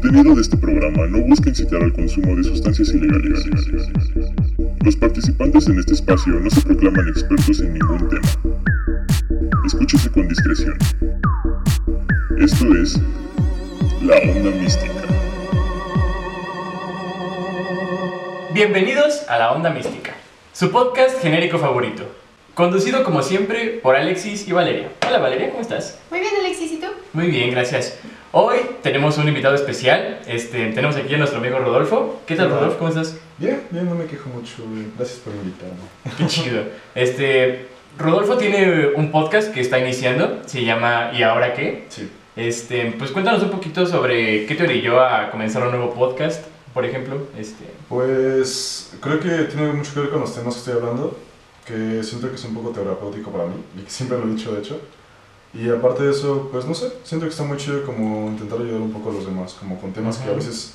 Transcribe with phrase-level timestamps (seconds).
[0.00, 3.44] contenido de este programa no busca incitar al consumo de sustancias ilegales.
[4.82, 8.28] Los participantes en este espacio no se proclaman expertos en ningún tema.
[9.66, 10.78] Escúchese con discreción.
[12.38, 12.98] Esto es
[14.02, 14.92] La Onda Mística.
[18.54, 20.14] Bienvenidos a La Onda Mística,
[20.54, 22.04] su podcast genérico favorito.
[22.54, 24.90] Conducido como siempre por Alexis y Valeria.
[25.06, 25.98] Hola Valeria, ¿cómo estás?
[26.10, 26.86] Muy bien, Alexis, ¿y tú?
[27.12, 27.98] Muy bien, gracias.
[28.32, 30.20] Hoy tenemos un invitado especial.
[30.26, 32.20] Este, tenemos aquí a nuestro amigo Rodolfo.
[32.26, 32.56] ¿Qué tal, Hola.
[32.56, 32.78] Rodolfo?
[32.78, 33.16] ¿Cómo estás?
[33.38, 34.62] Bien, bien, no me quejo mucho.
[34.96, 35.76] Gracias por invitarme.
[36.16, 36.62] Qué chido.
[36.94, 37.66] Este,
[37.98, 40.42] Rodolfo tiene un podcast que está iniciando.
[40.46, 41.86] Se llama ¿Y ahora qué?
[41.88, 42.08] Sí.
[42.36, 46.84] Este, pues cuéntanos un poquito sobre qué te orilló a comenzar un nuevo podcast, por
[46.84, 47.26] ejemplo.
[47.36, 51.18] Este, Pues creo que tiene mucho que ver con los temas que estoy hablando,
[51.66, 54.52] que siento que es un poco terapéutico para mí, y que siempre lo he dicho
[54.52, 54.80] de hecho.
[55.52, 58.80] Y aparte de eso, pues no sé, siento que está muy chido como intentar ayudar
[58.80, 60.34] un poco a los demás, como con temas que a Ajá.
[60.36, 60.74] veces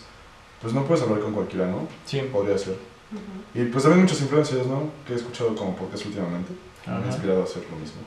[0.61, 1.87] pues no puedes hablar con cualquiera, ¿no?
[2.05, 2.19] sí.
[2.31, 2.75] Podría ser.
[3.53, 4.89] Y pues también muchas influencias, ¿no?
[5.07, 6.51] Que he escuchado como podcast últimamente.
[6.85, 7.07] Me han Ajá.
[7.07, 8.01] inspirado a hacer lo mismo.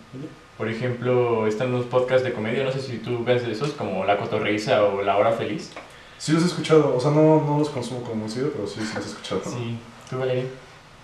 [0.59, 4.05] Por ejemplo, están unos podcasts de comedia, no sé si tú ves de esos, como
[4.05, 5.71] La Cotorreíza o La Hora Feliz.
[6.19, 8.93] Sí los he escuchado, o sea, no, no los consumo como seguido, pero sí, sí
[8.97, 9.41] los he escuchado.
[9.45, 9.79] Sí.
[10.11, 10.45] ¿Tú, Valeria?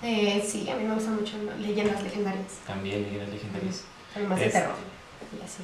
[0.02, 1.56] Eh, sí, a mí me gustan mucho ¿no?
[1.64, 3.84] leyendas legendarias, También, leyendas legendarias.
[4.12, 4.74] son más de terror
[5.40, 5.62] y así.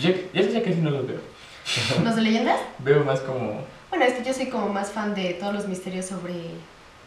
[0.00, 1.20] Ya, ya, ya casi no los veo.
[2.04, 2.60] ¿Los de leyendas?
[2.78, 3.62] Veo más como...
[3.90, 6.34] Bueno, es que yo soy como más fan de todos los misterios sobre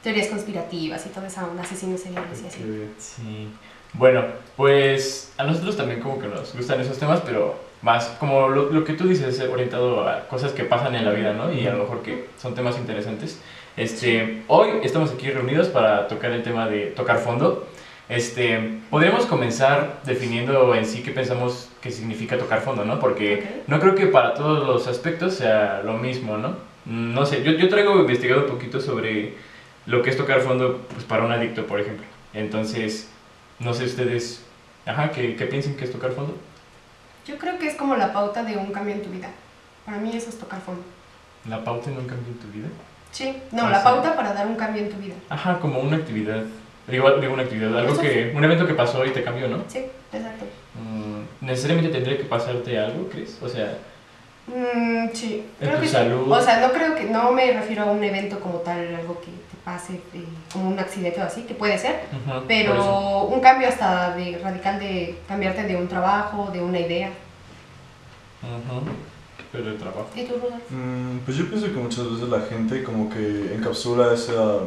[0.02, 2.90] teorías conspirativas y toda esa onda, asesinos seriales y así.
[2.98, 3.50] Sí.
[3.94, 4.24] Bueno,
[4.56, 8.84] pues a nosotros también como que nos gustan esos temas, pero más como lo, lo
[8.84, 11.52] que tú dices, eh, orientado a cosas que pasan en la vida, ¿no?
[11.52, 13.40] Y a lo mejor que son temas interesantes.
[13.76, 17.68] Este, hoy estamos aquí reunidos para tocar el tema de tocar fondo.
[18.10, 23.00] Este, podríamos comenzar definiendo en sí qué pensamos que significa tocar fondo, ¿no?
[23.00, 23.68] Porque Ok.
[23.68, 26.56] no creo que para todos los aspectos sea lo mismo, ¿no?
[26.86, 29.34] No sé, yo, yo traigo investigado un poquito sobre
[29.86, 32.06] lo que es tocar fondo pues, para un adicto, por ejemplo.
[32.34, 33.10] Entonces,
[33.60, 34.42] no sé ustedes,
[34.86, 36.34] ajá, ¿qué, qué piensan que es tocar fondo?
[37.28, 39.30] Yo creo que es como la pauta de un cambio en tu vida.
[39.86, 40.82] Para mí eso es tocar fondo.
[41.50, 42.68] ¿La pauta en un cambio en tu vida?
[43.12, 45.16] Sí, no, Ah, la pauta para dar un cambio en tu vida.
[45.30, 46.44] Ajá, como una actividad.
[46.88, 49.64] Digo, digo una actividad, algo que, un evento que pasó y te cambió, ¿no?
[49.68, 49.80] Sí,
[50.14, 50.46] exacto.
[50.82, 53.38] Mm, ¿Necesariamente tendría que pasarte algo, crees?
[53.42, 53.78] O sea,
[54.48, 55.94] Mm, sí, ¿En creo tu que sí.
[55.94, 56.32] salud?
[56.32, 59.26] O sea, no creo que, no me refiero a un evento como tal, algo que
[59.28, 62.46] te pase, eh, como un accidente o así, que puede ser, por eso.
[62.48, 67.10] pero un cambio hasta de radical de cambiarte de un trabajo, de una idea.
[68.42, 68.82] Ujú,
[69.52, 70.08] Pero el trabajo.
[70.16, 70.36] ¿Y tú?
[70.70, 74.60] Mm, pues yo pienso que muchas veces la gente como que encapsula esa,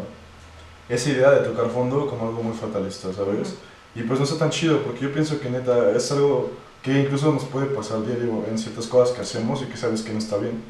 [0.90, 3.54] esa idea de tocar fondo como algo muy fatalista, ¿sabes?
[3.94, 6.50] Y pues no está tan chido porque yo pienso que neta es algo
[6.82, 10.12] que incluso nos puede pasar diario en ciertas cosas que hacemos y que sabes que
[10.12, 10.62] no está bien.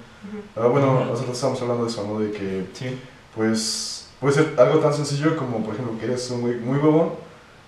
[0.57, 2.19] Ah, bueno, nosotros estamos hablando de eso, ¿no?
[2.21, 2.99] De que Sí.
[3.35, 7.11] pues puede ser algo tan sencillo como por ejemplo que eres un güey muy huevón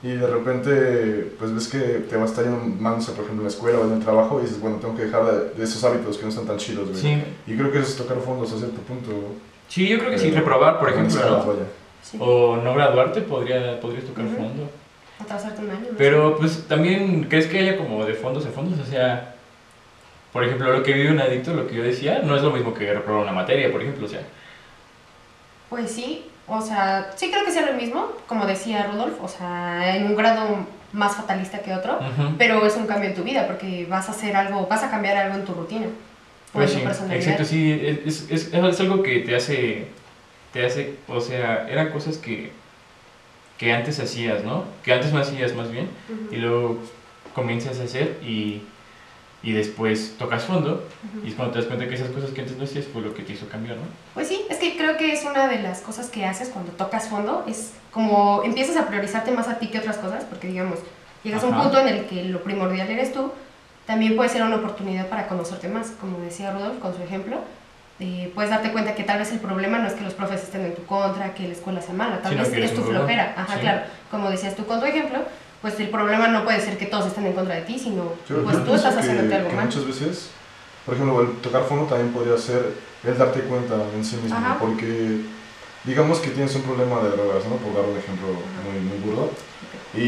[0.02, 3.42] y de repente pues ves que te va a estar yendo mal, por ejemplo en
[3.44, 5.82] la escuela o en el trabajo y dices, bueno, tengo que dejar de, de esos
[5.84, 7.00] hábitos que no están tan chidos, güey.
[7.00, 7.22] Sí.
[7.46, 9.10] Y creo que eso es tocar fondos a cierto punto.
[9.68, 11.52] Sí, yo creo que sí, Eh, reprobar, por ejemplo, escalas, ¿no?
[11.52, 11.66] vaya.
[12.02, 12.18] Sí.
[12.20, 14.36] O no graduarte, podría, podrías tocar Ujú.
[14.36, 14.70] fondo.
[15.20, 15.86] Atrasarte un año.
[15.92, 18.78] no Pero pues también, ¿crees que haya como de fondos en fondos?
[18.80, 19.34] O sea,
[20.32, 22.74] por ejemplo, lo que vive un adicto, lo que yo decía, no es lo mismo
[22.74, 24.22] que reprobar una materia, por ejemplo, o sea.
[25.68, 29.96] Pues sí, o sea, sí creo que sea lo mismo, como decía Rudolf, o sea,
[29.96, 32.34] en un grado más fatalista que otro, ujú.
[32.36, 35.16] pero es un cambio en tu vida porque vas a hacer algo, vas a cambiar
[35.16, 35.86] algo en tu rutina.
[35.86, 39.86] o Pues sí, exacto, sí, es, es, es algo que te hace,
[40.52, 42.52] te hace, o sea, eran cosas que,
[43.58, 44.64] que antes hacías, ¿no?
[44.84, 46.34] Que antes no hacías más bien, Ujú.
[46.34, 46.78] y luego
[47.34, 48.62] comienzas a hacer y,
[49.42, 51.24] y después tocas fondo, Ujú.
[51.26, 53.14] y es cuando te das cuenta que esas cosas que antes no hacías fue lo
[53.14, 53.84] que te hizo cambiar, ¿no?
[54.14, 57.08] Pues sí, es que creo que es una de las cosas que haces cuando tocas
[57.08, 60.78] fondo, es como empiezas a priorizarte más a ti que otras cosas, porque digamos,
[61.24, 61.62] llegas a un Ajá.
[61.65, 63.32] punto en el que lo primordial eres tú,
[63.86, 67.38] también puede ser una oportunidad para conocerte más, como decía Rudolf con su ejemplo,
[68.04, 70.63] eh, puedes darte cuenta que tal vez el problema no es que los profes estén
[70.65, 73.54] en tu contra, que la escuela sea mala, tal Sino vez es tu flojera, ajá,
[73.54, 73.60] Sí.
[73.60, 75.21] claro, como decías tú con tu ejemplo,
[75.60, 78.43] pues el problema no puede ser que todos estén en contra de ti, sino Yo-
[78.43, 79.66] pues yo tú estás haciéndote algo que mal.
[79.66, 80.31] Muchas veces,
[80.84, 84.57] por ejemplo, el tocar fondo también podría ser el darte cuenta en sí mismo, Ajá.
[84.59, 85.21] porque
[85.84, 87.54] digamos que tienes un problema de drogas, ¿no?
[87.57, 88.27] Por dar un ejemplo
[88.66, 89.31] muy, muy burdo.
[89.94, 90.00] Y,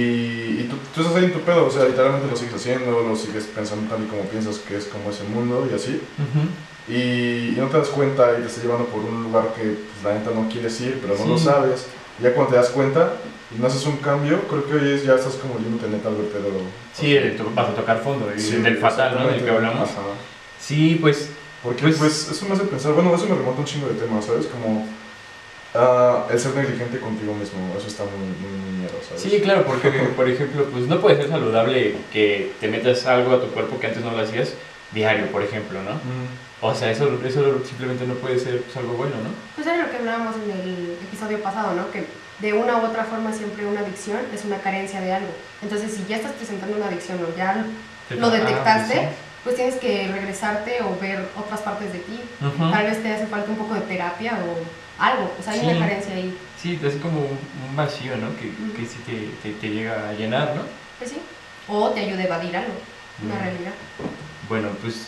[0.62, 3.14] y tú, tú estás ahí en tu pedo, o sea, literalmente lo sigues haciendo, lo
[3.16, 6.00] sigues pensando tal y como piensas que es como ese mundo y así.
[6.88, 10.04] Y, y no te das cuenta y te estás llevando por un lugar que pues,
[10.04, 11.44] la neta no quieres ir, pero no lo Sí.
[11.44, 11.86] sabes.
[12.19, 13.12] Y ya cuando te das cuenta
[13.54, 16.16] y no haces un cambio, creo que hoy es, ya estás como yéndote neta al
[16.16, 16.60] vertedero.
[16.94, 19.28] Sí, el vas a tocar fondo, y Sí, del fatal, ¿no?
[19.28, 19.88] Del que hablamos.
[19.90, 20.00] Ajá.
[20.60, 21.31] Sí, pues
[21.62, 24.26] Porque Pues- pues, eso me hace pensar, bueno, eso me remonta un chingo de temas,
[24.26, 24.44] ¿sabes?
[24.46, 24.86] Como
[25.74, 29.22] ah, el ser negligente contigo mismo, eso está muy, muy, muy miedo, ¿sabes?
[29.22, 33.40] Sí, claro, porque por ejemplo, pues no puede ser saludable que te metas algo a
[33.40, 34.54] tu cuerpo que antes no lo hacías
[34.92, 35.94] diario, por ejemplo, ¿no?
[35.94, 36.28] Mm,
[36.60, 39.30] O sea, eso, eso simplemente no puede ser pues, algo bueno, ¿no?
[39.56, 41.90] Pues era lo que hablábamos en el episodio pasado, ¿no?
[41.90, 42.04] Que
[42.40, 45.28] de una u otra forma siempre una adicción es una carencia de algo.
[45.62, 47.64] Entonces, si ya estás presentando una adicción o ya
[48.10, 49.08] lo Ah, detectaste, pues
[49.44, 52.18] pues tienes que regresarte o ver otras partes de ti.
[52.40, 54.56] Tal vez te hace falta un poco de terapia o
[54.99, 55.31] algo.
[55.38, 55.67] O sea, hay Sí.
[55.67, 56.37] una carencia ahí.
[56.61, 57.38] Sí, es como un,
[57.69, 58.35] un vacío, ¿no?
[58.37, 58.73] Que, Ujú.
[58.76, 60.62] que sí te, te, te llega a llenar, ¿no?
[60.99, 61.19] Pues sí.
[61.69, 62.73] O te ayude a evadir algo,
[63.25, 63.38] una Mm.
[63.43, 63.73] realidad.
[64.49, 65.06] Bueno, pues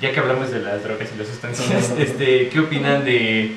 [0.00, 3.56] ya que hablamos de las drogas y las sustancias, este, ¿qué opinan de,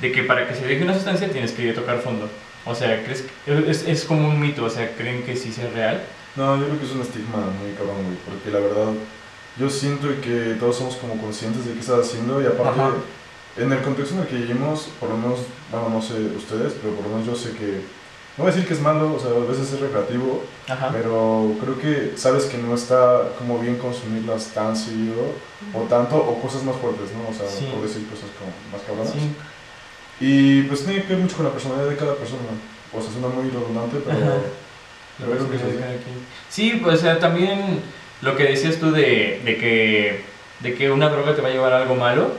[0.00, 2.28] de que para que se deje una sustancia tienes que tocar fondo?
[2.64, 4.64] O sea, ¿crees que es, es como un mito?
[4.64, 6.02] O sea, ¿creen que sí sea real?
[6.34, 8.92] No, yo creo que es un estigma muy cabrón, güey, porque la verdad,
[9.56, 12.90] yo siento que todos somos como conscientes de qué estás haciendo y aparte, Ajá.
[13.56, 16.94] En el contexto en el que vivimos, por lo menos, bueno, no sé ustedes, pero
[16.94, 17.80] por lo menos yo sé que,
[18.36, 20.90] no voy a decir que es malo, o sea, a veces es recreativo, Ajá.
[20.92, 25.32] pero creo que sabes que no está como bien consumirlas tan seguido
[25.72, 27.30] o tanto, o cosas más fuertes, ¿no?
[27.30, 27.66] O sea, Sí.
[27.72, 29.12] por decir cosas como más cabronas.
[29.12, 29.30] Sí.
[30.20, 32.42] Y pues tiene que ver mucho con la personalidad de cada persona.
[32.92, 34.66] O sea, suena muy redundante, pero...
[35.18, 35.58] Creo que.
[36.50, 37.80] Sí, pues o sea, también
[38.20, 40.24] lo que decías tú de, de que,
[40.60, 42.32] de que una droga te va a llevar a algo malo,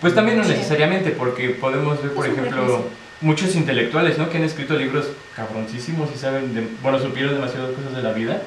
[0.00, 2.84] pues también no necesariamente, porque podemos ver, por ejemplo,
[3.20, 4.28] muchos intelectuales, ¿no?
[4.28, 8.42] Que han escrito libros cabroncísimos y saben, de, bueno, supieron demasiadas cosas de la vida,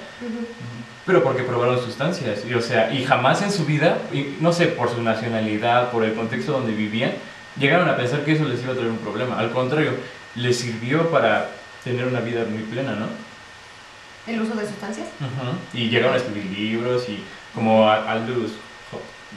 [1.05, 4.67] pero porque probaron sustancias, y, o sea, y jamás en su vida, y no sé,
[4.67, 7.13] por su nacionalidad, por el contexto donde vivían,
[7.59, 9.39] llegaron a pensar que eso les iba a traer un problema.
[9.39, 9.93] Al contrario,
[10.35, 11.49] les sirvió para
[11.83, 13.07] tener una vida muy plena, ¿no?
[14.27, 15.07] El uso de sustancias.
[15.73, 17.23] Y llegaron a escribir libros y
[17.55, 18.51] como Aldous,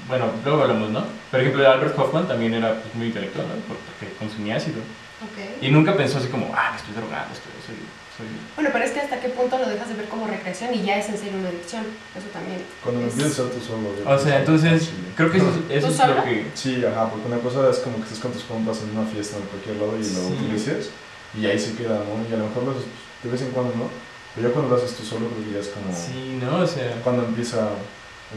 [0.08, 1.04] bueno, luego hablamos, ¿no?
[1.30, 3.54] Por ejemplo, Albert Hoffman también era pues, muy intelectual, ¿no?
[3.68, 4.78] Porque consumía ácido.
[5.22, 5.62] Ok.
[5.62, 7.76] Y nunca pensó así como, ah, me estoy drogando, estoy, soy,
[8.16, 8.26] soy...
[8.56, 10.96] Bueno, pero es que hasta qué punto lo dejas de ver como recreación y ya
[10.96, 11.84] es en serio una adicción.
[12.16, 12.62] Eso también.
[12.82, 13.92] Cuando es- empiezas a ser tú solo.
[14.06, 14.90] O sea, entonces, sí.
[15.14, 16.14] creo que eso, es- eso ¿Tú es solo?
[16.14, 16.46] lo que...
[16.54, 19.36] Sí, ajá, porque una cosa es como que estés con tus compas en una fiesta
[19.36, 20.32] en cualquier lado y lo Sí.
[20.40, 20.90] utilices
[21.38, 22.16] y ahí se queda, ¿no?
[22.28, 23.86] Y a lo mejor lo haces pues, de vez en cuando, ¿no?
[24.34, 25.92] Pero ya cuando lo haces tú solo creo que ya es como...
[25.94, 26.64] Sí, ¿no?
[26.64, 26.96] O sea...
[27.04, 27.68] Cuando empieza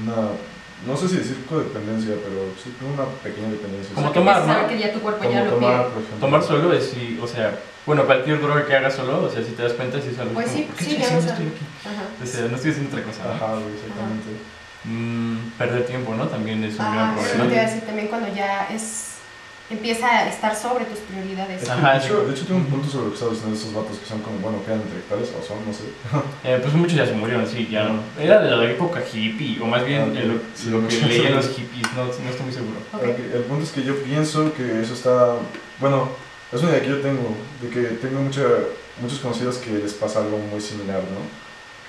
[0.04, 0.36] una...
[0.85, 3.95] No sé si decir codependencia, pero sí, una pequeña dependencia.
[3.95, 4.67] Como O sea, tomar, ¿no?
[4.67, 5.83] que ya tu cuerpo Como ya lo tomar, pide.
[5.93, 6.19] por ejemplo.
[6.19, 9.51] Tomar solo es, sí, o sea, bueno, cualquier droga que hagas solo, o sea, si
[9.51, 11.17] te das cuenta, si es algo Pues como, sí, ¿por qué sí, estoy ya no
[11.19, 11.47] haciendo sabe.
[11.47, 11.95] esto aquí?
[11.95, 12.03] Ajá.
[12.21, 13.31] O sea, no estoy haciendo otra cosa, ¿no?
[13.33, 14.29] Ajá, güey, exactamente.
[14.83, 16.27] Mm, perder tiempo, ¿no?
[16.27, 17.47] También es un gran Ah, eso problema.
[17.47, 19.12] te iba a decir también cuando ya es
[19.73, 21.69] empieza a estar sobre tus prioridades.
[21.69, 22.25] Ajá, de, hecho, sí.
[22.27, 24.21] de hecho, tengo un punto sobre lo que estaba diciendo de esos vatos que son
[24.21, 25.83] como, bueno, que eran intelectuales o son, no sé.
[26.43, 27.99] Eh, pues muchos ya se murieron, sí, ya no.
[28.19, 31.35] Era de la época hippie, o más bien Ah, lo, sí, lo no que leían
[31.35, 32.79] los hippies, no, no estoy muy seguro.
[33.33, 35.35] El punto es que yo pienso que eso está,
[35.79, 36.09] bueno,
[36.51, 38.43] es una idea que yo tengo, de que tengo mucha,
[39.01, 41.21] muchos conocidos que les pasa algo muy similar, ¿no?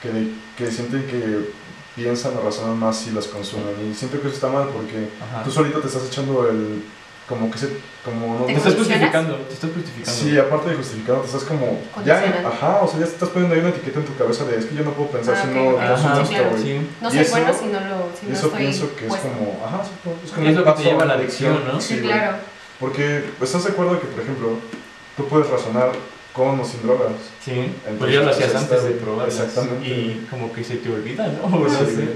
[0.01, 1.51] Que, que sienten que
[1.97, 5.45] piensan o razonan más si las consumen y siento que eso está mal porque Ajá.
[5.45, 6.83] tú solito te estás echando el,
[7.29, 7.69] como que se,
[8.05, 10.21] como no, Te ¿Te estás justificando, te estás justificando.
[10.21, 13.55] Sí, aparte de justificado, te estás como, ya, ajá, o sea, ya te estás poniendo
[13.55, 15.49] ahí una etiqueta en tu cabeza de es que yo no puedo pensar Ah, si
[15.49, 16.51] ok, no, no Ajá, soy Sí, esto, claro.
[16.51, 16.63] güey.
[16.63, 16.87] sí.
[17.01, 19.63] No soy bueno si no lo si Y no eso estoy pienso que es como,
[19.65, 21.81] ajá, es como, es lo que te lleva a la adicción, ¿no?
[21.81, 22.07] Sí, güey.
[22.13, 22.37] claro.
[22.81, 24.49] Porque estás de acuerdo que, por ejemplo,
[25.17, 25.93] tú puedes razonar
[26.35, 27.13] con o sin drogas.
[27.43, 29.35] Sí, pues Entonces, ya lo hacías está antes de probarlas.
[29.39, 29.89] Exactamente.
[29.89, 31.45] Y como que se te olvida, ¿no?
[31.57, 31.93] O no Sí, sé.
[31.95, 32.09] güey.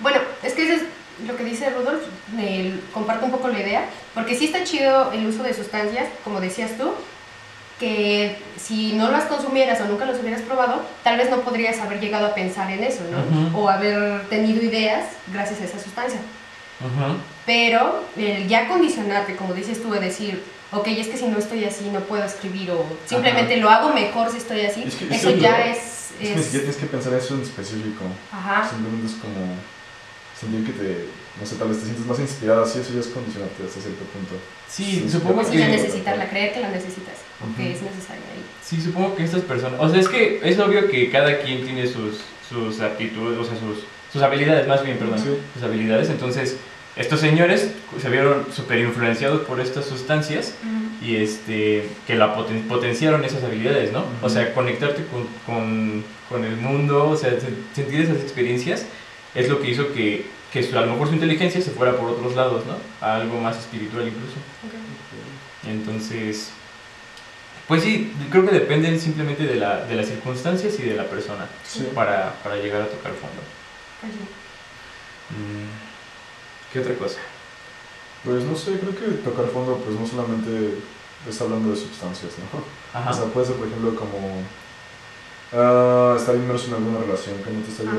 [0.00, 0.82] Bueno, es que eso es
[1.26, 2.02] lo que dice Rudolf,
[2.38, 3.84] el- comparto un poco la idea,
[4.14, 6.92] porque sí está chido el uso de sustancias, como decías tú,
[7.78, 11.98] que si no las consumieras o nunca las hubieras probado, tal vez no podrías haber
[12.00, 13.18] llegado a pensar en eso, ¿no?
[13.48, 13.58] Ujú.
[13.58, 16.20] O haber tenido ideas gracias a esa sustancia.
[16.80, 17.16] Ujú.
[17.46, 21.64] Pero el ya condicionarte, como dices tú, de decir, ok, es que si no estoy
[21.64, 25.12] así no puedo escribir o simplemente lo hago mejor si estoy así, Es que- es
[25.12, 25.78] eso ya lo- es...
[26.20, 28.04] Es que es- siquiera tienes que pensar eso en específico.
[28.30, 28.68] Ajá.
[28.68, 29.54] Simplemente es como
[30.40, 31.04] sentir que te,
[31.38, 34.04] no sé, tal vez te sientes más inspirada, así eso ya es condicionarte hasta cierto
[34.04, 34.34] punto.
[34.68, 35.56] Sí, Sí, supongo que...
[35.58, 37.60] necesitarla, creer que la necesitas, Ujú.
[37.62, 38.42] es necesaria ahí.
[38.64, 41.86] Sí, supongo que estas personas, o sea, es que es obvio que cada quien tiene
[41.86, 45.28] sus, sus aptitudes, o sea, sus, sus habilidades, más bien, perdón, Sí.
[45.54, 46.08] sus habilidades.
[46.08, 46.56] Entonces,
[46.96, 47.70] estos señores
[48.00, 50.54] se vieron súper influenciados por estas sustancias
[51.02, 54.04] y este, que la poten- potenciaron esas habilidades, ¿no?
[54.22, 58.84] O sea, conectarte con, con, con el mundo, o sea, se- sentir esas experiencias
[59.34, 62.10] es lo que hizo que, que su- a lo mejor su inteligencia se fuera por
[62.10, 62.76] otros lados, ¿no?
[63.06, 64.34] A algo más espiritual incluso.
[65.66, 66.50] Entonces,
[67.68, 71.46] pues sí, creo que dependen simplemente de, la, de las circunstancias y de la persona
[71.66, 71.88] Sí.
[71.94, 73.40] para, para llegar a tocar fondo.
[74.00, 74.18] Pues sí.
[75.36, 77.18] Mm, ¿Qué otra cosa?
[78.24, 80.74] Pues no sé, creo que tocar fondo pues no solamente
[81.28, 82.98] está hablando de sustancias, ¿no?
[82.98, 83.10] Ajá.
[83.10, 84.42] O sea, puede ser por ejemplo como
[85.52, 87.92] ah, estar inmerso en alguna relación que no te está Ajá.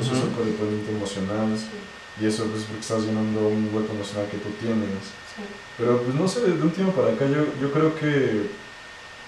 [0.00, 0.36] Eso Ujú.
[0.36, 5.04] codependiente emocional, Sí, y eso pues porque estás llenando un hueco emocional que tú tienes.
[5.34, 5.42] sí.
[5.76, 8.46] Pero pues no sé, de un tiempo para acá yo, yo creo que,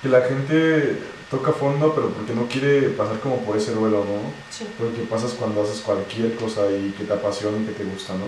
[0.02, 4.30] que la gente toca fondo, pero porque no quiere pasar como por ese duelo, ¿no?
[4.48, 4.64] Sí.
[4.78, 8.26] Porque pasas cuando haces cualquier cosa y que te apasiona y que te gusta, ¿no?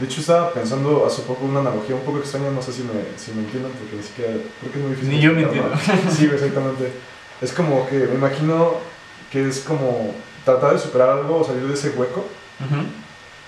[0.00, 3.04] De hecho estaba pensando hace poco una analogía un poco extraña, no sé si me,
[3.18, 5.14] si me entiendan, porque ni siquiera, creo que es muy difícil.
[5.14, 5.52] Ni yo me ¿no?
[6.10, 6.90] Sí, exactamente.
[7.42, 8.76] Es como que me imagino
[9.30, 12.20] que es como tratar de superar algo o salir de ese hueco.
[12.60, 12.82] Ujú.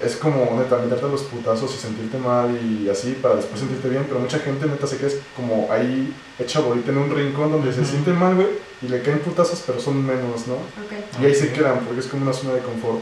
[0.01, 4.05] Es como neta, meterte los putazos y sentirte mal y así para después sentirte bien,
[4.09, 7.81] pero mucha gente neta se queda como ahí hecha bolita en un rincón donde se
[7.83, 7.91] Ujú.
[7.91, 8.49] siente mal, güey,
[8.83, 10.55] y le caen putazos, pero son menos, ¿no?
[10.55, 11.23] Ok.
[11.23, 11.53] Y ahí se Ok.
[11.55, 12.99] quedan porque es como una zona de confort.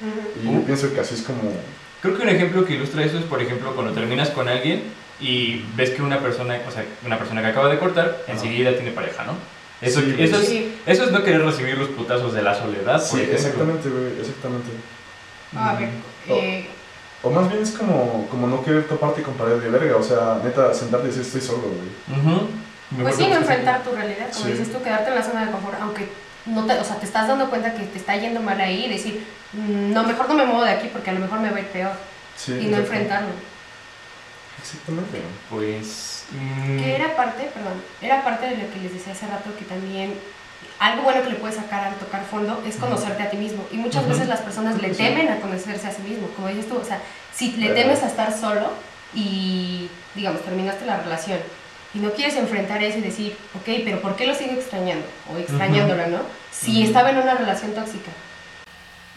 [0.00, 0.42] Ujú.
[0.44, 0.54] Y Uh.
[0.60, 1.42] yo pienso que así es como...
[2.02, 4.82] Creo que un ejemplo que ilustra eso es, por ejemplo, cuando terminas con alguien
[5.20, 8.90] y ves que una persona, o sea, una persona que acaba de cortar, enseguida tiene
[8.90, 9.34] pareja, ¿no?
[9.82, 10.74] Eso, Sí, eso, es, Sí.
[10.86, 13.34] eso es no querer recibir los putazos de la soledad, Sí, ejemplo.
[13.36, 14.70] exactamente, güey, exactamente.
[15.56, 15.88] A ver,
[16.28, 16.66] eh,
[17.24, 20.40] O más bien es como, como no querer toparte con pared de verga, o sea,
[20.42, 23.02] neta, sentarte y decir estoy solo, güey.
[23.02, 24.50] Pues sí, no enfrentar tu realidad, como Sí.
[24.52, 26.08] dices tú, quedarte en la zona de confort, aunque
[26.46, 28.88] no te, o sea, te estás dando cuenta que te está yendo mal ahí y
[28.88, 31.56] decir, "Mm, no, mejor no me muevo de aquí porque a lo mejor me va
[31.58, 31.92] a ir peor
[32.36, 33.28] Sí, y no enfrentarlo.
[34.60, 35.22] Exactamente.
[35.50, 36.11] Pues...
[36.32, 39.64] mm, Que era parte, perdón, era parte de lo que les decía hace rato que
[39.64, 40.14] también
[40.78, 43.64] algo bueno que le puedes sacar al tocar fondo es conocerte a ti mismo.
[43.70, 46.76] Y muchas veces las personas le temen a conocerse a sí mismo, como dices tú,
[46.76, 47.00] o sea,
[47.32, 48.70] si le temes a estar solo
[49.14, 51.38] y, digamos, terminaste la relación
[51.94, 55.06] y no quieres enfrentar eso y decir, ok, pero ¿por qué lo sigo extrañando?
[55.32, 56.20] O extrañándola, ¿no?
[56.50, 58.10] Si estaba en una relación tóxica.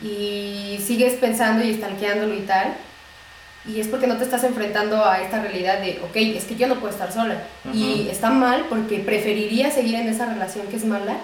[0.02, 2.76] Y sigues pensando y estalqueándolo y tal,
[3.68, 6.68] y es porque no te estás enfrentando a esta realidad de, ok, es que yo
[6.68, 7.44] no puedo estar sola.
[7.74, 8.10] Y Ujú.
[8.12, 11.18] está mal porque preferiría seguir en esa relación que es mala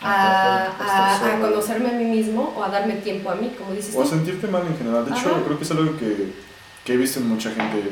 [0.00, 3.72] Ajá, a, a- a conocerme a mí mismo o a darme tiempo a mí, como
[3.74, 5.04] dices O a sentirte mal en general.
[5.04, 5.42] De hecho, Ajá.
[5.44, 6.32] creo que es algo que,
[6.84, 7.82] que he visto en mucha gente,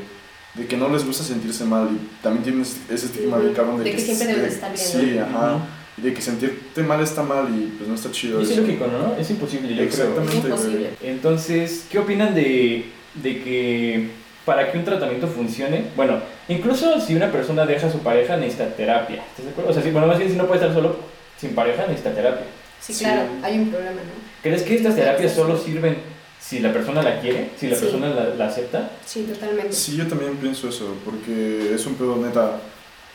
[0.54, 3.85] de que no les gusta sentirse mal y también tienes ese estigma bien cabrón de,
[3.85, 5.38] De que siempre debes de- estar bien, Sí, ¿no?
[5.38, 5.59] ajá.
[5.99, 8.40] Y de que sentirte mal está mal y pues no está chido.
[8.40, 8.62] Y es eso.
[8.62, 9.14] ilógico, ¿no?
[9.16, 9.85] Es imposible, yo creo.
[9.85, 10.38] Exactamente.
[10.38, 10.90] Es imposible.
[11.02, 14.09] Entonces, ¿qué opinan de, de que
[14.45, 18.69] para que un tratamiento funcione, bueno, incluso si una persona deja a su pareja necesita
[18.75, 19.71] terapia, ¿estás de acuerdo?
[19.71, 20.97] O sea, si, bueno, más bien si no puede estar solo
[21.38, 22.47] sin pareja necesita terapia.
[22.81, 23.05] Sí, Sí.
[23.05, 24.11] claro, hay un problema, ¿no?
[24.43, 25.97] ¿Crees que estas terapias solo sirven
[26.40, 27.83] si la persona la quiere, si la Sí.
[27.85, 28.90] persona la, la acepta?
[29.05, 29.73] Sí, totalmente.
[29.73, 32.59] Sí, yo también pienso eso, porque es un pedo neta.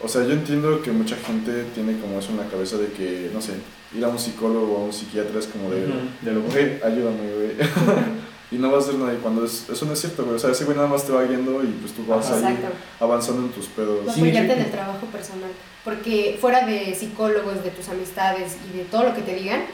[0.01, 3.31] O sea, yo entiendo que mucha gente tiene como eso en la cabeza de que,
[3.33, 3.53] no sé,
[3.97, 6.73] ir a un psicólogo o a un psiquiatra es como de, Ujú, de lo güey,
[6.83, 7.51] ayúdame, güey.
[8.51, 10.35] y no va a ser nadie cuando es, eso no es cierto, güey.
[10.35, 12.67] O sea, ese güey nada más te va guiando y pues tú vas ahí Exacto.
[12.99, 14.05] avanzando en tus pedos.
[14.05, 14.59] No Sí, apoyarte sí.
[14.59, 15.49] en el trabajo personal.
[15.83, 19.65] Porque fuera de psicólogos, de tus amistades y de todo lo que te digan,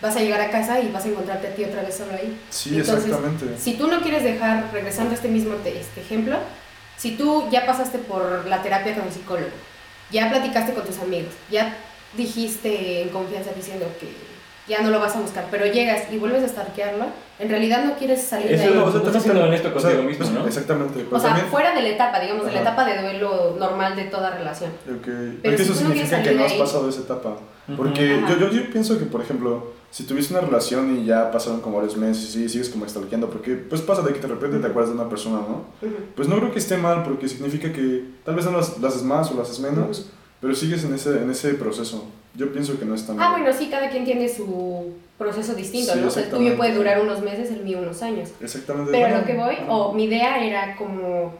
[0.00, 2.38] vas a llegar a casa y vas a encontrarte a ti otra vez solo ahí.
[2.50, 3.46] Sí, Entonces, exactamente.
[3.58, 6.36] Si tú no quieres dejar, regresando a este mismo te- este ejemplo,
[6.96, 9.50] si tú ya pasaste por la terapia con el psicólogo,
[10.10, 11.76] ya platicaste con tus amigos, ya
[12.16, 14.06] dijiste en confianza diciendo que
[14.68, 17.06] ya no lo vas a buscar, pero llegas y vuelves a stalkearlo,
[17.38, 18.74] en realidad no quieres salir Eso de ahí.
[18.74, 20.46] no, no estás siendo honesto o sea, contigo mismo, pues, ¿no?
[20.46, 21.06] Exactamente.
[21.10, 22.68] O sea, también, fuera de la etapa, digamos, de la Ajá.
[22.72, 24.70] etapa de duelo normal de toda relación.
[24.88, 25.08] Ok,
[25.42, 27.36] Pero si eso significa que no has ahí- pasado esa etapa.
[27.76, 28.30] Porque Ajá.
[28.30, 31.76] yo, yo, yo pienso que, por ejemplo, si tuviste una relación y ya pasaron como
[31.76, 34.90] varios meses y sigues como stalkeando, porque pues pasa de que de repente te acuerdas
[34.94, 35.66] de una persona, ¿no?
[35.86, 35.96] Ujú.
[36.16, 39.04] Pues no creo que esté mal, porque significa que tal vez no las, las haces
[39.04, 40.10] más o las haces menos,
[40.40, 42.06] pero sigues en ese, en ese proceso.
[42.34, 43.26] Yo pienso que no está mal.
[43.26, 46.06] Ah, bueno, sí, cada quien tiene su proceso distinto, Sí, ¿no?
[46.06, 48.30] O sea, el tuyo puede durar unos meses, el mío unos años.
[48.40, 48.92] Exactamente.
[48.92, 51.32] Pero bueno, lo que voy, o mi idea era como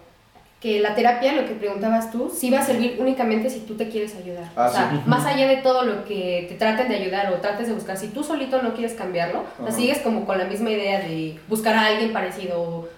[0.61, 3.89] que la terapia, lo que preguntabas tú, sí va a servir únicamente si tú te
[3.89, 4.51] quieres ayudar.
[4.57, 5.01] Ah, o sea, sí.
[5.07, 8.09] Más allá de todo lo que te traten de ayudar o trates de buscar, si
[8.09, 9.77] tú solito no quieres cambiarlo, o sea, Ajá.
[9.77, 12.89] sigues como con la misma idea de buscar a alguien parecido,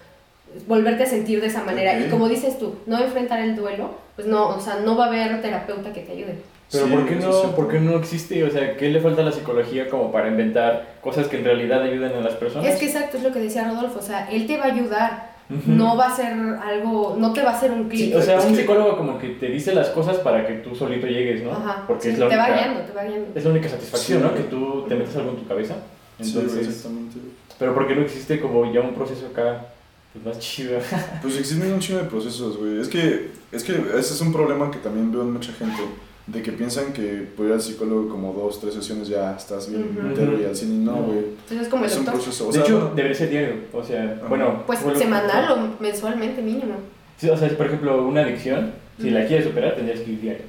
[0.67, 1.93] volverte a sentir de esa manera.
[1.93, 2.05] Ok.
[2.05, 5.07] Y como dices tú, no enfrentar el duelo, pues no, o sea, no va a
[5.07, 6.35] haber terapeuta que te ayude.
[6.71, 7.31] Pero Sí, ¿por, qué no.
[7.55, 8.43] ¿por qué no existe?
[8.45, 11.81] O sea, ¿qué le falta a la psicología como para inventar cosas que en realidad
[11.83, 12.65] ayuden a las personas?
[12.67, 15.31] Es que exacto, es lo que decía Rodolfo, o sea, él te va a ayudar,
[15.65, 18.15] no va a ser algo, no te va a hacer un Sí, clic.
[18.15, 20.73] o sea, Es un que- psicólogo como que te dice las cosas para que tú
[20.73, 21.51] solito llegues, ¿no?
[21.51, 23.27] Ajá, Porque sí, es la te va única, guiando, te va guiando.
[23.35, 24.27] es la única satisfacción, Sí.
[24.29, 24.33] ¿no?
[24.35, 25.75] Que tú te metes algo en tu cabeza.
[26.21, 27.17] Sí, Entonces, exactamente.
[27.59, 29.65] pero ¿por qué no existe como ya un proceso acá
[30.13, 30.79] pues, más chido?
[31.21, 32.79] Pues existen un chingo de procesos, güey.
[32.79, 35.81] Es que, es que ese es un problema que también veo en mucha gente.
[36.27, 39.89] De que piensan que por ir al psicólogo como dos, tres sesiones ya estás bien
[39.97, 40.07] Ujú.
[40.07, 40.85] entero y al cine.
[40.85, 41.17] No, güey.
[41.19, 42.21] Entonces es como el Es un doctor.
[42.23, 42.47] proceso.
[42.47, 43.55] O de hecho, debería ser diario.
[43.73, 44.63] O sea, bueno.
[44.67, 46.75] Pues bueno, semanal o mensualmente mínimo.
[47.17, 50.43] Sí, o sea, por ejemplo, una adicción, si la quieres superar, tendrías que ir diario.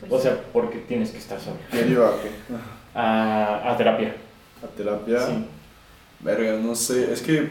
[0.00, 1.56] Pues, O sea, porque tienes que estar solo.
[1.72, 2.28] ¿Diario a qué?
[2.94, 4.14] A, a terapia.
[4.62, 5.26] A terapia.
[5.26, 5.44] Sí.
[6.20, 7.48] Verga, no sé, es que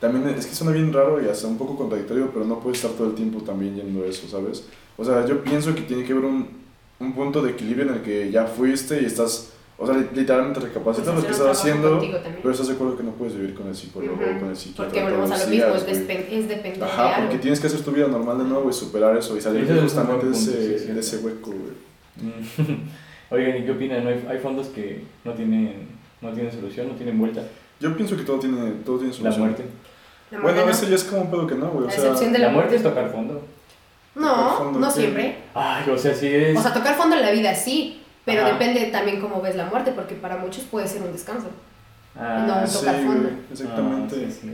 [0.00, 2.96] también es que suena bien raro y hasta un poco contradictorio, pero no puedes estar
[2.96, 4.64] todo el tiempo también yendo a eso, ¿sabes?
[4.96, 6.48] O sea, yo pienso que tiene que haber un,
[7.00, 10.60] un punto de equilibrio en el que ya fuiste y estás, o sea, li- literalmente
[10.60, 12.00] recapacitas pues, lo que estás haciendo,
[12.42, 14.40] pero estás de acuerdo que no puedes vivir con el psicólogo o Ujú.
[14.40, 17.26] con el psiquiatra Porque volvemos a lo mismo, días, es, es depender de Ajá, algo.
[17.28, 19.70] porque tienes que hacer tu vida normal de nuevo y superar eso y salir es
[19.70, 20.94] un justamente buen de punto, sí, ese, es cierto.
[20.94, 21.76] de ese hueco, güey.
[23.30, 24.04] Oigan, ¿y qué opinan?
[24.04, 25.88] ¿No hay, hay fondos que no tienen,
[26.22, 27.42] no tienen solución, no tienen vuelta?
[27.80, 29.40] Yo pienso que todo tiene, todo tiene La solución.
[29.46, 29.64] muerte.
[30.30, 31.84] La Bueno, muerte veces ya es como un pedo que no, güey.
[31.84, 32.88] O La sea, excepción de La la muerte muerte.
[32.88, 33.42] es tocar fondo.
[34.14, 35.36] No, Tocar fondo, no siempre.
[35.54, 36.58] Ay, o sea, sí es...
[36.58, 38.52] O sea, tocar fondo en la vida sí, pero Ajá.
[38.52, 41.48] depende también cómo ves la muerte, porque para muchos puede ser un descanso.
[42.18, 43.22] Ah, no, sí, tocar fondo.
[43.22, 44.26] güey, exactamente.
[44.26, 44.52] Ah, sí.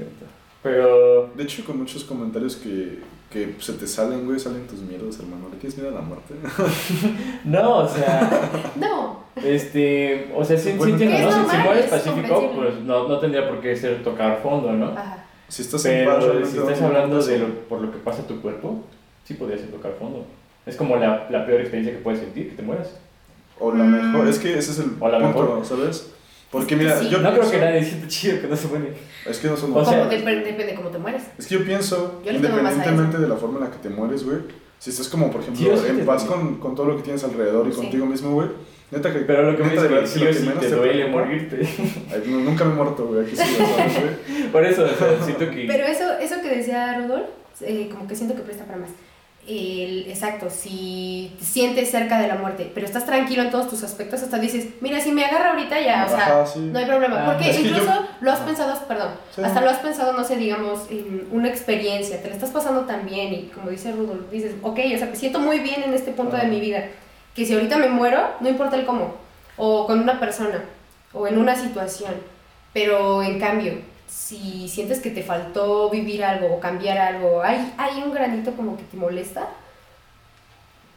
[0.62, 1.30] Pero...
[1.36, 2.98] De hecho, con muchos comentarios que,
[3.30, 5.48] que se te salen, güey, salen tus miedos, hermano.
[5.50, 6.34] ¿Le tienes miedo a la muerte?
[7.44, 11.50] No, o sea, No, este, o sea, sí, sí Bueno, entiendo, ¿no?
[11.50, 14.86] Si- mueres es pacífico, pues no, no tendría por qué ser tocar fondo, ¿no?
[14.90, 15.24] ajá.
[15.52, 18.22] Si estás en paz, Pero realmente si estás hablando de lo, por lo que pasa
[18.22, 18.84] a tu cuerpo,
[19.24, 20.24] sí podría ser tocar fondo.
[20.64, 22.90] Es como la, la peor experiencia que puedes sentir, que te mueras.
[23.60, 24.12] O la Mm.
[24.12, 25.64] mejor, es que ese es el O la punto, mejor.
[25.66, 26.10] ¿sabes?
[26.50, 27.08] Porque mira, sí.
[27.08, 28.94] yo no creo pienso, que nadie sienta chido que no se muere.
[29.26, 31.22] Es que no son O sea- depende cómo te mueres.
[31.38, 34.38] Es que yo pienso, Yo independientemente de la forma en la que te mueres, güey,
[34.78, 37.66] si estás como, por ejemplo, Sí en paz con, con todo lo que tienes alrededor
[37.68, 37.76] y Sí.
[37.78, 38.48] contigo mismo, güey,
[38.92, 39.18] neta que...
[39.20, 41.60] Pero lo que me dice de que sí te duele morirte.
[42.12, 44.42] Ay, no, nunca me he muerto, güey, aquí sí, ¿sabes, güey?
[44.52, 45.64] Por eso, o sea, siento que...
[45.66, 47.26] Pero eso, eso que decía Rudolf,
[47.62, 48.90] eh, como que siento que presta para más.
[49.44, 53.82] El, exacto, si te sientes cerca de la muerte, pero estás tranquilo en todos tus
[53.82, 56.60] aspectos, hasta dices, mira, si me agarra ahorita ya, o sea, Ajá, sí.
[56.60, 57.24] no hay problema.
[57.24, 58.46] Ah, Porque incluso yo- lo has Ajá.
[58.46, 59.42] pensado, perdón, Sí.
[59.42, 63.04] hasta lo has pensado, no sé, digamos, en una experiencia, te la estás pasando tan
[63.04, 66.12] bien y como dice Rudolf, dices, ok, o sea, me siento muy bien en este
[66.12, 66.48] punto de Ajá.
[66.48, 66.84] mi vida,
[67.34, 69.14] que si ahorita me muero, no importa el cómo,
[69.56, 70.64] o con una persona,
[71.12, 72.14] o en una situación,
[72.72, 73.74] pero en cambio,
[74.08, 78.76] si sientes que te faltó vivir algo o cambiar algo, hay, hay un granito como
[78.76, 79.48] que te molesta,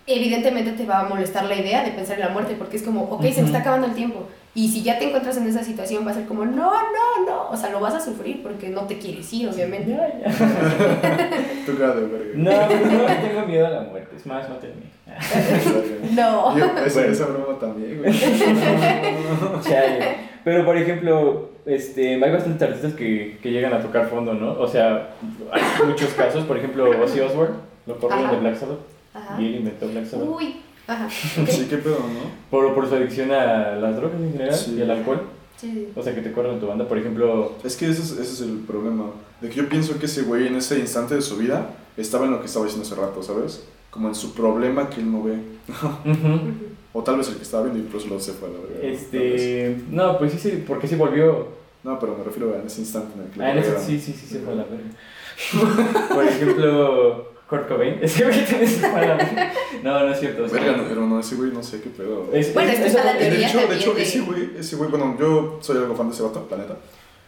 [0.07, 3.03] evidentemente te va a molestar la idea de pensar en la muerte, porque es como,
[3.03, 4.27] ok, se me está acabando el tiempo.
[4.57, 7.49] Y si ya te encuentras en esa situación, va a ser como, no, no, no.
[7.49, 9.91] O sea, lo vas a sufrir porque no te quieres ir, obviamente.
[9.91, 10.31] Ya.
[11.65, 12.31] Tu cara de verga.
[12.35, 14.15] No, no tengo miedo a la muerte.
[14.15, 14.95] Es más, mátenme.
[16.15, 16.57] No.
[16.57, 17.11] Yo, esa, Bueno.
[17.13, 18.13] esa broma también, güey.
[19.61, 20.15] Chale.
[20.45, 24.53] Pero, por ejemplo, este, hay bastantes artistas que, que llegan a tocar fondo, ¿no?
[24.53, 25.09] O sea,
[25.51, 26.45] hay muchos casos.
[26.45, 27.55] Por ejemplo, Ozzy Osbourne,
[27.87, 28.94] lo corrieron de Black Sabbath.
[29.15, 29.41] Ajá.
[29.41, 30.27] Y él inventó Black Sabbath.
[30.29, 30.57] Uy.
[30.87, 31.07] Ajá.
[31.47, 32.29] Sí, qué pedo, ¿no?
[32.51, 34.75] Por, por su adicción a las drogas en general Sí.
[34.77, 35.21] y al alcohol.
[35.57, 35.87] Sí.
[35.95, 36.87] O sea, que te corren tu banda.
[36.87, 39.05] Por ejemplo, Es que ese es, ese es el problema.
[39.41, 42.31] De que yo pienso que ese güey en ese instante de su vida estaba en
[42.31, 43.63] lo que estaba diciendo hace rato, ¿sabes?
[43.89, 45.37] Como en su problema que él no ve.
[46.97, 49.01] O tal vez el que estaba viendo incluso lo se fue la vez.
[49.01, 49.81] este.
[49.91, 51.49] No, pues sí, sí, porque sí volvió.
[51.83, 53.99] No, pero me refiero a en ese instante en el que Ah, en ese- sí,
[53.99, 56.07] sí, sí, se fue a la verga.
[56.15, 57.97] Por ejemplo, Kurt Cobain.
[58.01, 59.53] Es que ahorita se fue a la verga.
[59.83, 60.43] No, no es cierto.
[60.47, 62.29] Verga, no, pero no, ese güey no sé qué pedo.
[62.33, 64.75] es- Bueno, es- está la Y de teoría hecho, de hecho de- ese güey, ese
[64.75, 66.77] güey, bueno, yo soy algo fan de ese vato, la neta.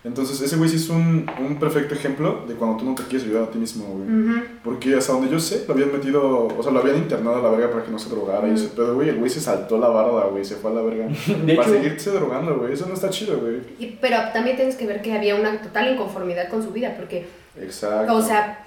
[0.04, 3.24] Entonces, ese güey sí es un, un perfecto ejemplo de cuando tú no te quieres
[3.28, 4.08] ayudar a ti mismo, güey.
[4.08, 4.42] Ujú.
[4.64, 7.50] Porque hasta donde yo sé, lo habían metido, o sea, lo habían internado a la
[7.50, 8.56] verga para que no se drogara y Mm.
[8.56, 9.10] ese pedo, güey.
[9.10, 11.08] El güey se saltó la barda, güey, se fue a la verga.
[11.46, 12.72] De para hecho, seguirse drogando, güey.
[12.74, 13.58] Eso no está chido, güey.
[13.80, 17.26] Y- pero también tienes que ver que había una total inconformidad con su vida, porque
[17.60, 18.16] Exacto.
[18.16, 18.66] O sea,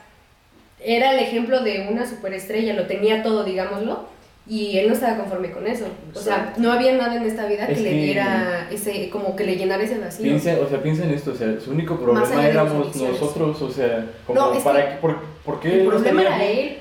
[0.82, 4.06] era el ejemplo de una superestrella, lo tenía todo, digámoslo,
[4.46, 5.86] y él no estaba conforme con eso.
[6.14, 9.56] O sea, no había nada en esta vida que le diera ese, como que le
[9.56, 10.24] llenara ese vacío.
[10.24, 11.32] piensa, o sea, piensa en esto.
[11.32, 13.62] O sea, su único problema éramos nosotros.
[13.62, 16.78] O sea, como No, para que por, ¿por qué El problema era él.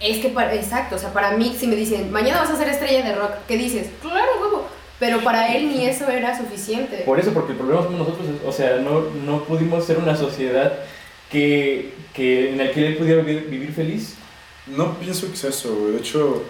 [0.00, 2.68] Es que, para, exacto, o sea, para mí, si me dicen, mañana vas a ser
[2.68, 3.88] estrella de rock, ¿qué dices?
[4.00, 4.66] Claro, huevo.
[5.00, 7.04] Pero para él ni eso era suficiente.
[7.06, 8.26] Por eso, porque el problema somos nosotros.
[8.46, 10.72] O sea, no, no pudimos ser una sociedad
[11.30, 14.14] que, que en la que él pudiera vi- vivir feliz.
[14.66, 15.92] No pienso que sea eso, güey.
[15.92, 16.42] De hecho,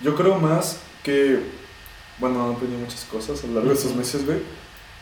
[0.00, 1.38] yo creo más que,
[2.18, 4.38] bueno, aprendí muchas cosas a lo largo de estos meses, güey.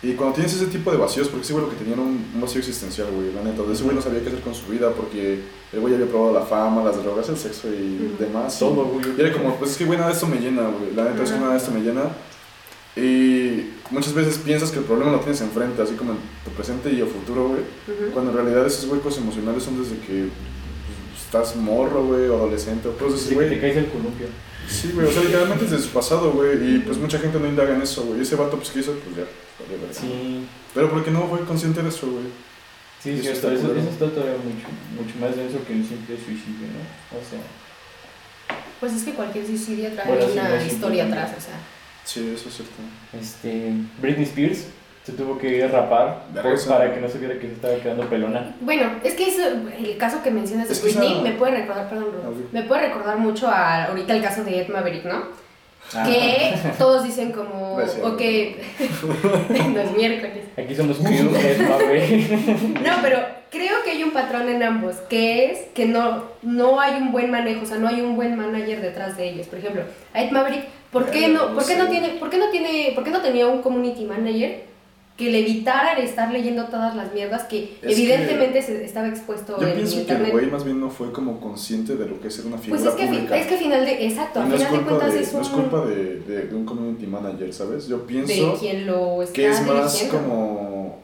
[0.04, 2.26] Y cuando tienes ese tipo de vacíos, porque ese güey lo que tenía era un,
[2.40, 3.62] vacío existencial, güey, la neta.
[3.72, 5.38] Ese güey no sabía qué hacer con su vida porque
[5.72, 8.58] el güey había probado la fama, las drogas, el sexo y demás.
[8.58, 9.04] Todo, güey.
[9.16, 10.92] Y era como, pues es que, güey, nada de esto me llena, güey.
[10.94, 12.02] La neta es que nada de esto me llena.
[12.94, 16.92] Y muchas veces piensas que el problema lo tienes enfrente, así como en tu presente
[16.92, 17.62] y el futuro, güey.
[18.12, 22.88] Cuando en realidad esos huecos emocionales son desde que pues, estás morro, güey, o adolescente,
[22.88, 23.60] o cosas así, Desde que te güey.
[23.60, 24.26] caes el columpio.
[24.68, 27.46] Sí, güey, o sea, literalmente es de su pasado, güey, y pues mucha gente no
[27.48, 28.20] indaga en eso, güey.
[28.20, 28.92] Ese vato, pues, ¿qué hizo?
[28.92, 29.92] Pues ya, vale, verga.
[29.94, 30.46] Sí.
[30.74, 32.24] Pero porque no fue consciente de eso, güey.
[33.02, 33.80] Sí, Eso está eso, culero.
[33.80, 37.18] eso está todavía mucho, mucho más denso que un simple suicidio, ¿no?
[37.18, 37.40] O sea,
[38.78, 41.10] Pues es que cualquier suicidio trae Bueno, sí, una no, sí, historia sí.
[41.10, 41.58] atrás, o sea.
[42.04, 42.74] Sí, eso es cierto.
[43.18, 44.66] este, Britney Spears
[45.04, 47.74] se tuvo que rapar Verga, pues, esa- para que no se viera que se estaba
[47.76, 48.54] quedando pelona.
[48.60, 49.42] Bueno, es que eso,
[49.78, 52.06] el caso que mencionas de Es que Britney esa- me puede recordar, perdón,
[52.52, 55.22] me puede recordar mucho a ahorita el caso de Ed Maverick, ¿no?
[55.94, 58.04] Ah, Que todos dicen como, Gracias.
[58.04, 58.20] ok,
[59.74, 60.44] no es miércoles.
[60.56, 62.30] Aquí somos crew, es Maverick.
[62.86, 63.18] No, pero
[63.50, 67.30] creo que hay un patrón en ambos, que es que no, no hay un buen
[67.30, 69.48] manejo, o sea, no hay un buen manager detrás de ellos.
[69.48, 69.82] Por ejemplo,
[70.14, 72.92] a Ed Maverick, ¿por qué no, no por qué no tiene, por qué no tiene,
[72.94, 74.70] por qué no tenía un community manager
[75.16, 79.60] que le evitara el estar leyendo todas las mierdas que Es evidentemente se estaba expuesto
[79.60, 82.28] Yo en pienso que el güey más bien no fue como consciente de lo que
[82.28, 83.36] es ser una figura Pues es que, pública.
[83.36, 85.38] es que al final de, exacto, al no es final de cuentas de, es no
[85.40, 87.88] un es culpa de, de- de un community manager, ¿sabes?
[87.88, 90.98] Yo de pienso quien lo está que es más como...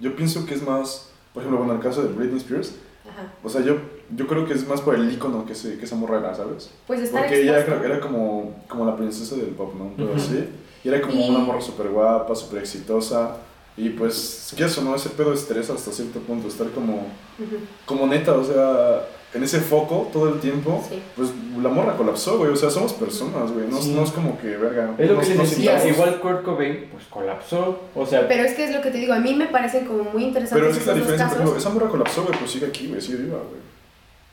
[0.00, 1.10] Yo pienso que es más...
[1.34, 2.76] Por ejemplo, bueno, el caso de Britney Spears,
[3.10, 3.32] Ajá.
[3.42, 3.76] o sea, yo,
[4.16, 6.70] yo creo que es más por el icono que, se, que esa morra era, ¿sabes?
[6.86, 9.92] Pues estar Porque ella era, era como, como la princesa del pop, ¿no?
[9.96, 10.18] Pero Ujú.
[10.20, 10.48] así.
[10.84, 13.36] Y era como Y- una morra súper guapa, súper exitosa.
[13.76, 14.94] Y pues, ¿qué eso, no?
[14.96, 16.94] Ese pedo estresa hasta cierto punto, estar como,
[17.38, 20.84] Ujú, como neta, o sea, en ese foco todo el tiempo.
[20.88, 21.00] sí.
[21.14, 21.28] Pues
[21.62, 22.50] la morra colapsó, güey.
[22.50, 23.68] O sea, somos personas, güey.
[23.68, 23.92] No, Sí.
[23.94, 24.94] no es como que, verga.
[24.98, 27.78] Es lo no- que les no decía, igual Kurt Cobain, pues colapsó.
[27.94, 30.02] O sea, Pero es que es lo que te digo, a mí me parecen como
[30.04, 32.66] muy interesantes Pero es la esos dos diferencia, ejemplo, esa morra colapsó, güey, pues sigue
[32.66, 33.68] aquí, güey, sigue viva, güey.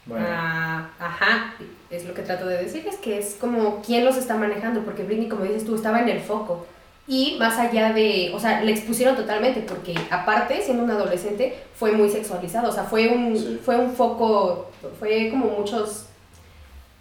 [0.06, 0.26] Bueno.
[0.30, 1.56] Ah, ajá,
[1.89, 5.04] es lo que trato de decir, es que es como quién los está manejando, porque
[5.04, 6.65] Britney, como dices tú, estaba en el foco.
[7.08, 11.91] Y más allá de, o sea, le expusieron totalmente, porque aparte, siendo un adolescente, fue
[11.91, 13.60] muy sexualizado, o sea, fue un, Sí.
[13.63, 16.08] fue un foco, fue como muchos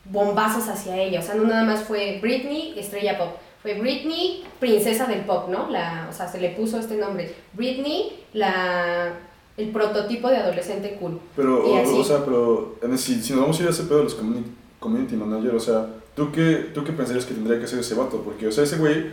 [0.04, 5.06] bombazos hacia ella, o sea, no nada más fue Britney, estrella pop, fue Britney, princesa
[5.06, 5.70] del pop, ¿no?
[5.70, 9.12] La, o sea, se le puso este nombre, Britney, la,
[9.56, 11.20] el prototipo de adolescente cool.
[11.36, 13.84] Pero, o, o sea, pero en el- si, si nos vamos a ir a ese
[13.84, 15.86] pedo de los community, community manager, o sea,
[16.16, 18.20] ¿tú qué, ¿tú qué pensarías que tendría que hacer ese vato?
[18.22, 19.06] Porque, o sea, ese güey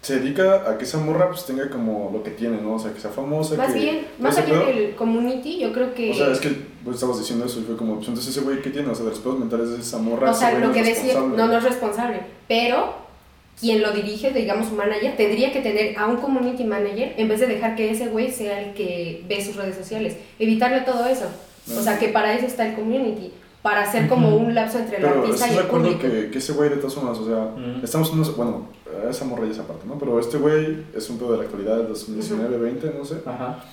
[0.00, 2.74] se dedica a que esa morra pues tenga como lo que tiene, ¿no?
[2.74, 3.80] O sea, que sea famosa, Más que...
[3.80, 6.12] bien, más allá del community, yo creo que...
[6.12, 6.50] O sea, es que
[6.84, 8.88] pues, estabas diciendo eso y fue como, pues entonces ese güey, ¿qué tiene?
[8.88, 11.36] O sea, de los pedos mentales de esa morra, o sea, lo que responsable.
[11.36, 12.94] no, no es responsable, pero
[13.60, 17.40] quien lo dirige, digamos su manager, tendría que tener a un community manager en vez
[17.40, 21.26] de dejar que ese güey sea el que ve sus redes sociales, evitarle todo eso.
[21.76, 25.02] O sea, que para eso está el community, para hacer como un lapso entre el
[25.02, 26.10] Pero artista ¿estás y el acuerdo público.
[26.10, 27.50] que, que ese güey de todas formas, o sea,
[27.82, 28.68] estamos en unos, bueno,
[29.10, 29.98] esa morra ya es aparte, ¿no?
[29.98, 33.16] Pero este güey es un pedo de la actualidad del 2019, 20, no sé.
[33.26, 33.64] Ajá.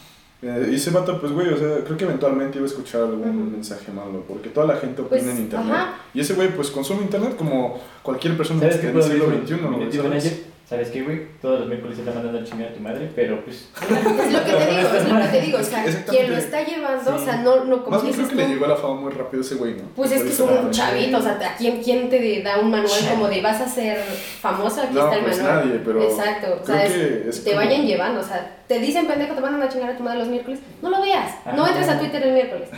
[0.46, 3.52] Eh, y ese vato, pues, güey, o sea, creo que eventualmente iba a escuchar algún
[3.52, 5.72] mensaje malo, porque toda la gente opina Pues, en internet.
[5.74, 5.94] ajá.
[6.14, 9.26] Y ese güey, pues, consume internet como cualquier persona ¿Sabes en qué el siglo?
[9.26, 10.42] XXI, Community ¿sabes?
[10.68, 11.28] ¿Sabes qué, güey?
[11.44, 13.70] Todos los miércoles se está mandando a chingar a tu madre, pero pues.
[13.80, 16.64] Es lo que te digo, es lo que te digo, o sea, quien lo está
[16.66, 19.12] llevando, o sea, no, no, como Más creo que le llegó a la fama muy
[19.12, 19.84] rápido ese güey, ¿no?
[19.96, 23.00] Pues es que es un chavito, o sea, ¿a quién, quién te da un manual
[23.12, 24.00] como de vas a ser
[24.42, 24.82] famoso?
[24.82, 25.68] Aquí No, está el pues manual.
[25.68, 28.80] nadie, pero Exacto, o creo sea, que es te como- vayan llevando, o sea, te
[28.80, 31.68] dicen pendejo, te mandan a chingar a tu madre los miércoles, no lo veas, no
[31.68, 32.70] entres a Twitter el miércoles.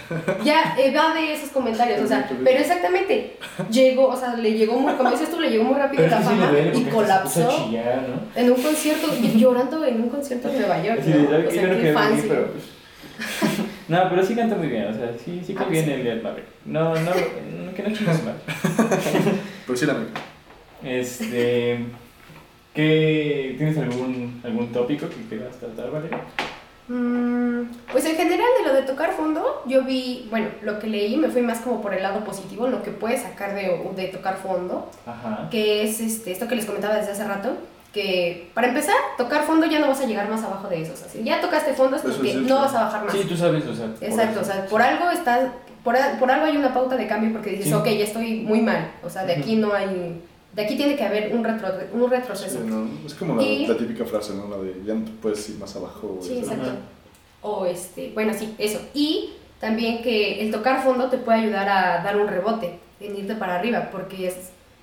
[0.43, 3.37] Ya evade esos comentarios, o sea, pero exactamente,
[3.71, 6.51] llegó, o sea, le llegó muy, como dices tú, le llegó muy rápido la fama
[6.73, 7.69] y colapsó
[8.35, 11.29] en un concierto, y llorando en un concierto en Nueva York, de, O "Ay, sea,
[11.29, 12.27] yo no qué quiero venir, fancy.
[12.27, 12.63] pero pues.
[13.87, 16.07] No, pero sí canta muy bien, o sea, sí, sí conviene sí.
[16.09, 16.45] el Maverick.
[16.65, 18.35] No, no, no, que no chingas mal.
[19.65, 19.95] Pero sí la.
[20.83, 21.85] Este.
[22.77, 26.19] ¿Qué, ¿Tienes algún, algún tópico que quieras tratar, Valeria?
[26.87, 31.17] Mm, Pues en general de lo de tocar fondo, yo vi, bueno, lo que leí
[31.17, 34.37] me fui más como por el lado positivo, lo que puedes sacar de, de tocar
[34.37, 35.49] fondo, Ajá.
[35.51, 37.57] que es este, esto que les comentaba desde hace rato,
[37.93, 40.95] que para empezar, tocar fondo ya no vas a llegar más abajo de eso, o
[40.95, 43.13] sea, si ya tocaste fondo es porque no vas a bajar más.
[43.13, 43.87] Sí, tú sabes, o sea.
[43.99, 45.49] Exacto, o sea, por algo estás,
[45.83, 47.73] por, por algo hay una pauta de cambio porque dices, Sí.
[47.73, 50.21] ok, ya estoy muy mal, o sea, de aquí no hay,
[50.57, 52.59] de aquí tiene que haber un, retro, un retroceso.
[52.59, 52.87] Sí, ¿no?
[53.05, 54.49] Es como la, Y- la típica frase, ¿no?
[54.49, 56.17] La de ya no te puedes ir más abajo.
[56.21, 56.65] Sí, exacto.
[56.65, 56.75] Ajá.
[57.43, 58.81] O este, bueno, sí, eso.
[58.95, 63.35] Y también que el tocar fondo te puede ayudar a dar un rebote, en irte
[63.35, 64.35] para arriba, porque es,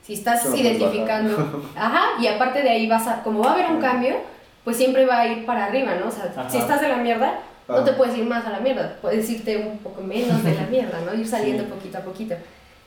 [0.04, 3.80] si estás identificando, ajá, y aparte de ahí vas a, como va a haber un
[3.80, 4.14] cambio,
[4.62, 6.06] pues siempre va a ir para arriba, ¿no?
[6.06, 6.48] O sea, Ajá.
[6.48, 7.84] si estás de la mierda, no Ah.
[7.84, 11.00] te puedes ir más a la mierda, puedes irte un poco menos de la mierda,
[11.04, 11.14] ¿no?
[11.18, 11.70] Ir saliendo Sí.
[11.70, 12.34] poquito a poquito.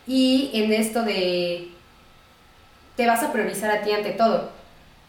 [0.07, 1.67] Y en esto de,
[2.97, 4.49] te vas a priorizar a ti ante todo,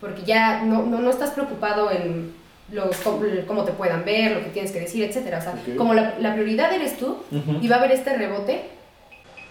[0.00, 2.32] porque ya no, no, no estás preocupado en
[2.70, 5.38] los, cómo, te puedan ver, lo que tienes que decir, etcétera.
[5.38, 5.76] O sea, Ok.
[5.76, 7.58] como la, la prioridad eres tú Ujú.
[7.62, 8.62] y va a haber este rebote,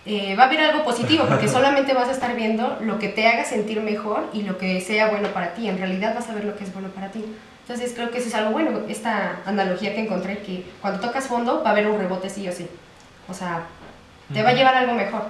[0.05, 3.27] eh, va a haber algo positivo, porque solamente vas a estar viendo lo que te
[3.27, 5.67] haga sentir mejor y lo que sea bueno para ti.
[5.67, 7.25] En realidad vas a ver lo que es bueno para ti.
[7.63, 11.63] Entonces creo que eso es algo bueno, esta analogía que encontré, que cuando tocas fondo
[11.63, 12.67] va a haber un rebote sí o sí.
[13.27, 13.63] O sea,
[14.31, 15.23] te va a llevar algo mejor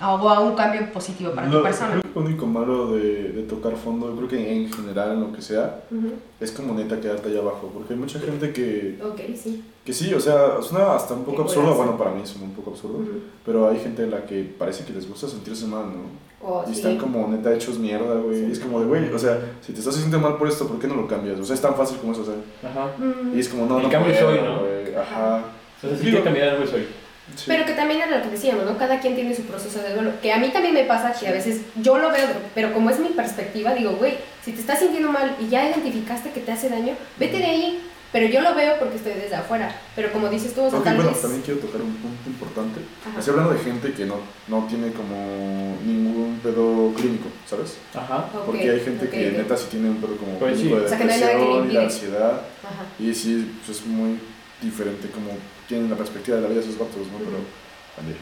[0.00, 1.90] o a un cambio positivo para Lo- tu persona.
[1.90, 5.20] Creo que lo único malo de, de tocar fondo, yo creo que en general, en
[5.20, 6.12] lo que sea, Ujú.
[6.40, 7.70] es como neta quedarte allá abajo.
[7.72, 9.62] Porque hay mucha gente que, Ok, sí.
[9.84, 11.74] que sí, o sea, suena hasta un poco absurdo.
[11.74, 12.98] Bueno, para mí suena un poco absurdo.
[12.98, 13.20] Ujú.
[13.46, 16.24] Pero hay gente a la que parece que les gusta sentirse mal, ¿no?
[16.46, 16.80] O Y sí.
[16.80, 18.48] están como neta hechos mierda, güey.
[18.48, 20.78] Y es como de, güey, o sea, si te estás sintiendo mal por esto, ¿por
[20.78, 21.40] qué no lo cambias?
[21.40, 22.34] O sea, es tan fácil como eso, o sea.
[22.70, 22.92] Ajá.
[22.98, 23.34] Mm.
[23.34, 24.58] Y es como, no, El no cambio puedo, soy, ¿no?
[24.60, 25.42] güey, Ajá.
[25.82, 26.84] O sea, si quiero cambiar algo soy.
[27.36, 27.44] Sí.
[27.46, 28.76] Pero que también era lo que decíamos, ¿no?
[28.76, 30.12] Cada quien tiene su proceso de duelo.
[30.20, 32.98] Que a mí también me pasa que a veces yo lo veo, pero como es
[33.00, 36.68] mi perspectiva, digo, güey, si te estás sintiendo mal y ya identificaste que te hace
[36.68, 37.82] daño, vete de ahí.
[38.12, 39.74] Pero yo lo veo porque estoy desde afuera.
[39.96, 41.20] Pero como dices tú, o sea, Ok, tal bueno, vez...
[41.20, 42.78] también quiero tocar un punto importante.
[43.08, 43.18] Ajá.
[43.18, 47.76] Estoy hablando de gente que no, no tiene como ningún pedo clínico, ¿sabes?
[47.92, 48.28] Ajá.
[48.32, 50.60] Ok, Porque hay gente ok, que neta sí tiene un pedo como Pues sí.
[50.68, 52.30] clínico de O sea, que no hay nada que le depresión y de ansiedad.
[52.62, 52.84] Ajá.
[53.00, 54.20] Y sí, pues es muy
[54.62, 55.30] diferente como
[55.68, 57.18] tienen la perspectiva de la vida esos vatos, ¿no?
[57.18, 57.38] Pero,
[57.98, 58.16] Andy,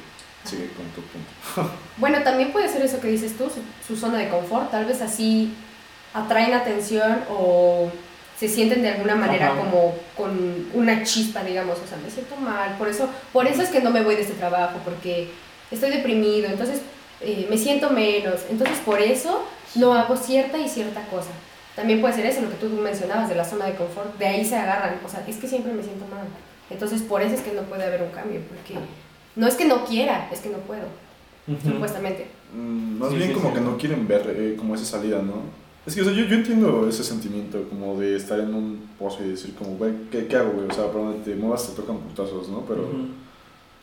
[0.44, 1.72] sigue con tu punto.
[1.98, 4.70] Bueno, también puede ser eso que dices tú, su, su zona de confort.
[4.70, 5.52] Tal vez así
[6.14, 7.90] atraen atención o
[8.38, 9.58] se sienten de alguna manera Ajá.
[9.60, 11.78] como con una chispa, digamos.
[11.78, 12.76] O sea, me siento mal.
[12.76, 15.30] Por eso, por eso es que no me voy de este trabajo, porque
[15.70, 16.80] estoy deprimido, entonces
[17.20, 18.40] eh, me siento menos.
[18.50, 19.44] Entonces, por eso
[19.76, 21.30] no hago cierta y cierta cosa.
[21.76, 24.18] También puede ser eso, lo que tú mencionabas de la zona de confort.
[24.18, 24.98] De ahí se agarran.
[25.04, 26.26] O sea, es que siempre me siento mal.
[26.72, 28.80] Entonces, por eso es que no puede haber un cambio, porque
[29.36, 30.84] no es que no quiera, es que no puedo,
[31.48, 31.70] Ujú.
[31.72, 32.26] supuestamente.
[32.56, 33.54] Mm, más Sí, bien sí, como sí.
[33.54, 35.62] que no quieren ver eh, como esa salida, ¿no?
[35.86, 39.24] Es que, o sea, yo, yo entiendo ese sentimiento como de estar en un pozo
[39.24, 40.66] y decir como, güey, ¿qué, ¿qué hago, güey?
[40.68, 42.60] O sea, para donde te muevas te tocan putazos, ¿no?
[42.60, 43.06] Pero, Ujú.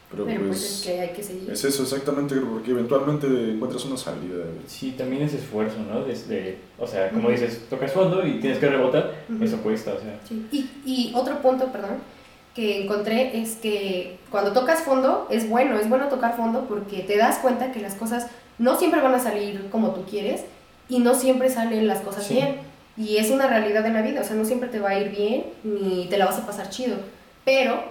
[0.10, 1.52] pero, Pero pues, pues es que hay que seguir.
[1.52, 4.36] es eso exactamente, porque eventualmente encuentras una salida.
[4.38, 4.64] güey.
[4.66, 6.02] Sí, también es esfuerzo, ¿no?
[6.06, 7.32] Desde, o sea, como Ujú.
[7.32, 10.20] dices, tocas fondo y tienes que rebotar, eso cuesta, o sea.
[10.28, 10.48] Sí.
[10.54, 11.98] Y, y otro punto, perdón,
[12.60, 17.16] que encontré es que cuando tocas fondo es bueno, es bueno tocar fondo porque te
[17.16, 20.42] das cuenta que las cosas no siempre van a salir como tú quieres
[20.90, 22.34] y no siempre salen las cosas Sí.
[22.34, 22.58] bien.
[22.98, 25.10] Y es una realidad de la vida, o sea, no siempre te va a ir
[25.10, 26.98] bien ni te la vas a pasar chido.
[27.46, 27.82] Pero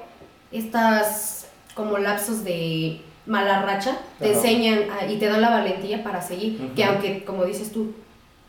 [0.52, 6.20] estas como lapsos de mala racha te enseñan a- y te dan la valentía para
[6.20, 6.72] seguir.
[6.74, 7.94] Que aunque, como dices tú,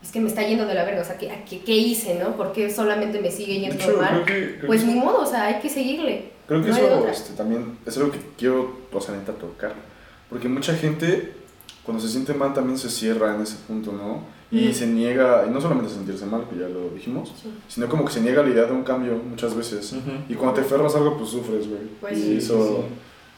[0.02, 2.36] es que me está yendo de la verga, o sea, ¿qué, qué, qué hice, no?
[2.38, 4.26] ¿Por qué solamente me sigue yendo hecho, creo mal?
[4.26, 6.32] que, creo Pues que, ni modo, o sea, hay que seguirle.
[6.48, 9.74] creo que no eso este, también es algo que quiero, o sea, neta, tocar.
[10.30, 11.34] Porque mucha gente,
[11.84, 14.24] cuando se siente mal, también se cierra en ese punto, ¿no?
[14.52, 14.74] Y Mm.
[14.74, 17.52] se niega, y no solamente a sentirse mal, que ya lo dijimos, Sí.
[17.68, 19.92] sino como que se niega la idea de un cambio muchas veces.
[19.94, 20.12] Ujú.
[20.28, 21.82] Y cuando te aferras algo, pues sufres, güey.
[22.02, 22.86] Pues y sí, eso,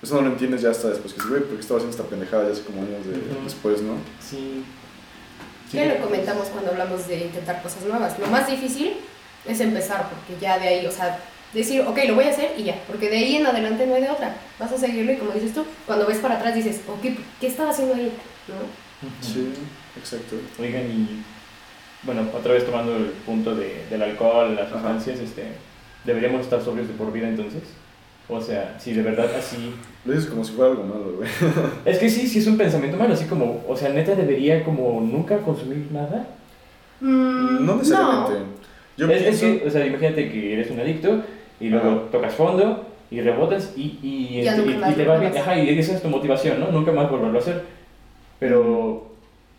[0.02, 1.13] eso no lo entiendes ya hasta después.
[1.13, 3.43] Que güey, ¿por qué estaba haciendo esta pendejada ya hace como años de, Ujú.
[3.43, 3.93] después, no?
[4.21, 4.63] Sí.
[5.72, 5.78] Sí.
[5.78, 8.20] Ya lo comentamos cuando hablamos de intentar cosas nuevas.
[8.20, 8.94] Lo más difícil
[9.48, 11.18] es empezar, porque ya de ahí, o sea,
[11.54, 14.02] decir, ok, lo voy a hacer y ya, porque de ahí en adelante no hay
[14.02, 14.36] de otra.
[14.60, 17.70] Vas a seguirlo y como dices tú, cuando ves para atrás dices, ok, ¿qué estaba
[17.70, 18.12] haciendo ahí?
[18.48, 19.26] ¿No?
[19.26, 19.54] Sí,
[19.98, 20.36] exacto.
[20.60, 21.24] Oigan, y
[22.04, 25.54] bueno, otra vez tomando el punto de, del alcohol, las sustancias, este,
[26.04, 27.64] ¿deberíamos estar sobrios de por vida entonces?
[28.30, 29.74] O sea, si de verdad así...
[30.06, 31.30] Lo dices como si fuera algo malo, güey.
[31.86, 35.00] Es que sí, sí es un pensamiento malo, así como, o sea, neta debería como
[35.02, 36.26] nunca consumir nada.
[37.02, 38.34] Mm, No necesariamente.
[38.98, 39.60] Yo es, es pienso...
[39.64, 41.24] que, o sea, imagínate que eres un adicto
[41.60, 42.00] y luego Ajá.
[42.12, 45.38] tocas fondo y rebotas y, y, este, y- y te va bien.
[45.38, 46.72] Ajá, y esa es tu motivación, ¿no?
[46.72, 47.64] Nunca más volverlo a hacer.
[48.40, 49.08] Pero,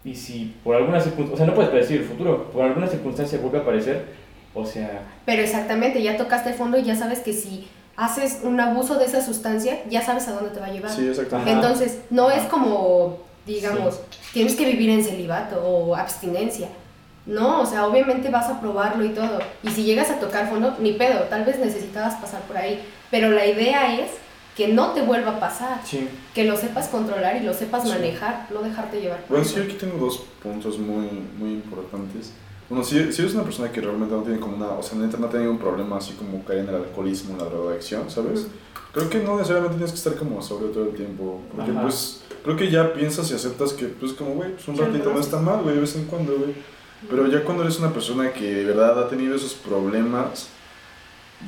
[0.05, 3.39] y si por alguna circunstancia, o sea, no puedes predecir el futuro, por alguna circunstancia
[3.39, 4.07] vuelve a aparecer,
[4.55, 8.97] o sea, Pero exactamente, ya tocaste fondo y ya sabes que si haces un abuso
[8.99, 10.91] de esa sustancia, ya sabes a dónde te va a llevar.
[10.91, 11.53] Sí, exactamente.
[11.53, 12.39] Entonces, no Ajá.
[12.39, 14.01] es como, digamos,
[14.33, 16.69] tienes que vivir en celibato o abstinencia.
[17.25, 19.39] No, o sea, obviamente vas a probarlo y todo.
[19.63, 22.83] Y si llegas a tocar fondo, ni pedo, tal vez necesitabas pasar por ahí.
[23.13, 24.11] Pero la idea es
[24.57, 26.09] que no te vuelva a pasar, sí.
[26.35, 27.91] que lo sepas controlar y lo sepas Sí.
[27.91, 29.21] manejar, no dejarte llevar.
[29.21, 29.55] por Bueno, eso.
[29.55, 31.07] sí, aquí tengo dos puntos muy,
[31.39, 32.33] muy importantes.
[32.73, 35.19] Uno, si, si eres una persona que realmente no tiene como una, o sea, neta
[35.19, 38.47] no ha tenido un problema así como caer en el alcoholismo, en la drogadicción, ¿sabes?
[38.95, 41.83] Creo que no necesariamente tienes que estar como sobrio todo el tiempo, porque Ajá.
[41.83, 45.21] pues creo que ya piensas y aceptas que pues como, güey, pues un ratito no
[45.21, 46.55] está mal, güey, de vez en cuando, güey.
[47.11, 50.49] Pero ya cuando eres una persona que de verdad ha tenido esos problemas,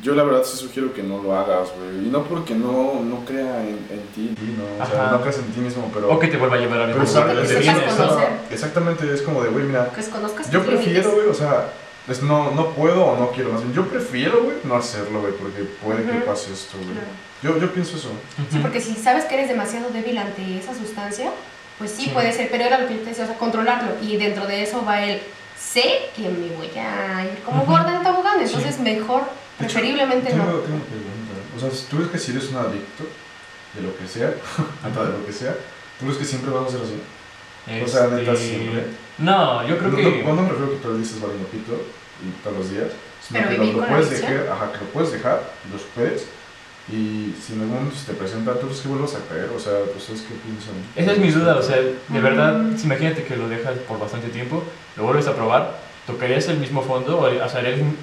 [0.03, 2.07] yo la verdad sí sugiero que no lo hagas, güey.
[2.07, 5.45] Y no porque no, no crea en, en ti, no, o sea, no creas en
[5.53, 6.11] ti mismo, pero...
[6.11, 7.99] O que te vuelva a llevar a vienes, conocer.
[7.99, 8.19] ¿no?
[8.51, 11.69] Exactamente, es como de, güey, mira, Que conozcas yo prefiero, güey, o sea,
[12.09, 13.51] es no, no puedo o no quiero.
[13.53, 16.91] Más bien, yo prefiero, güey, no hacerlo, güey, porque puede que pase esto, güey.
[16.93, 17.09] Claro.
[17.43, 18.11] Yo, yo pienso eso.
[18.51, 21.31] Sí, porque si sabes que eres demasiado débil ante esa sustancia,
[21.79, 22.11] pues sí, Sí.
[22.11, 23.93] puede ser, pero era lo que yo te decía, o sea, controlarlo.
[24.03, 25.21] Y dentro de eso va el,
[25.59, 27.73] sé que me voy a ir como Ujú.
[27.73, 28.41] gorda en tobogán,
[28.79, 29.23] Entonces mejor,
[29.59, 30.51] De hecho, preferiblemente tengo, no.
[30.61, 31.33] tengo una pregunta.
[31.57, 33.05] O sea, si tú ves que si eres un adicto
[33.75, 34.35] de lo que sea,
[34.85, 35.53] hasta de lo que sea,
[35.99, 37.01] ¿tú crees que siempre vas a ser así?
[37.83, 38.85] O sea, neta, Este, siempre.
[39.19, 40.03] No, yo creo no, que...
[40.19, 41.73] no, cuando me refiero que tú dices valiendo pito
[42.23, 42.89] y todos los días,
[43.27, 45.41] sino Pero que lo, puedes dejar, ajá, que lo puedes dejar,
[45.73, 46.27] los puedes,
[46.93, 49.59] y si en algún momento se te presenta, tú crees que vuelvas a caer, o
[49.59, 50.75] sea, ¿ustedes qué piensan?
[50.95, 52.23] Esa es mi duda, o sea, de Mm.
[52.23, 54.63] verdad, si imagínate que lo dejas por bastante tiempo,
[54.97, 57.55] lo vuelves a probar, tocarías el mismo fondo, o harías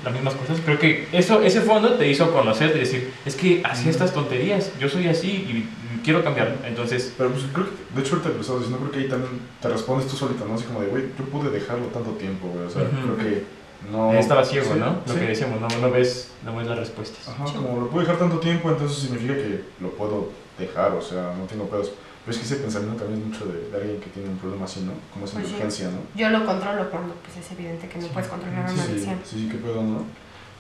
[0.04, 0.60] las mismas cosas.
[0.66, 3.90] Creo que eso, ese fondo te hizo conocer, de decir, es que hacía Mm.
[3.90, 5.70] estas tonterías, yo soy así y
[6.04, 6.58] quiero cambiar.
[6.66, 9.40] Entonces, Pero pues creo que, de hecho ahorita lo estabas diciendo, creo que ahí también
[9.62, 10.56] te respondes tú solito, ¿no?
[10.56, 13.44] Así como de, güey, yo pude dejarlo tanto tiempo, güey, o sea, creo que
[13.92, 14.14] no...
[14.14, 14.98] estaba ciego, Sí, ¿no?
[15.06, 15.20] Lo sí.
[15.20, 17.28] que decíamos, no, no ves, no ves las respuestas.
[17.30, 17.54] Ajá, Sí.
[17.56, 21.46] como lo puedo dejar tanto tiempo, entonces significa que lo puedo dejar, o sea, no
[21.46, 21.92] tengo pedos.
[22.26, 24.66] Pero es que ese pensamiento también es mucho de, de alguien que tiene un problema
[24.66, 24.94] así, ¿no?
[25.12, 25.84] Como esa Pues sí.
[25.86, 26.00] ¿no?
[26.16, 29.20] Yo lo controlo cuando pues, es evidente que no puedes controlar Sí, una sí, adicción.
[29.24, 30.06] sí, sí, qué pedo, ¿no?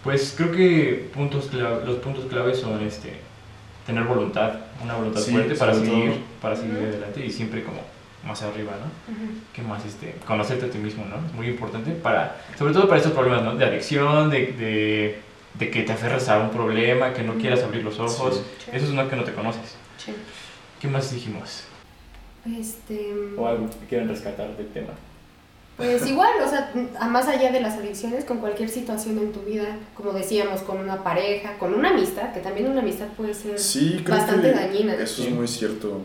[0.03, 3.19] Pues creo que puntos cla- los puntos claves son este,
[3.85, 6.19] tener voluntad, una voluntad Sí, fuerte para seguir, todo.
[6.41, 6.85] para seguir Ujú.
[6.85, 7.81] adelante y siempre como
[8.27, 9.13] más arriba, ¿no?
[9.13, 9.31] Ujú.
[9.53, 9.85] ¿Qué más?
[9.85, 11.17] Este, conocerte a ti mismo, ¿no?
[11.27, 13.55] Es muy importante para, sobre todo para estos problemas, ¿no?
[13.55, 15.19] De adicción, de, de,
[15.59, 18.41] de que te aferras a un problema, que no quieras abrir los ojos.
[18.65, 18.71] Sí.
[18.73, 19.75] Eso es una que no te conoces.
[20.03, 20.15] Sí.
[20.81, 21.61] ¿Qué más dijimos?
[22.57, 24.93] Este, O algo que quieran rescatar del tema.
[25.77, 29.41] Pues igual, o sea, a más allá de las adicciones, con cualquier situación en tu
[29.41, 33.57] vida, como decíamos, con una pareja, con una amistad, que también una amistad puede ser
[33.59, 34.95] Sí, creo bastante que dañina.
[34.95, 36.01] Eso es muy cierto.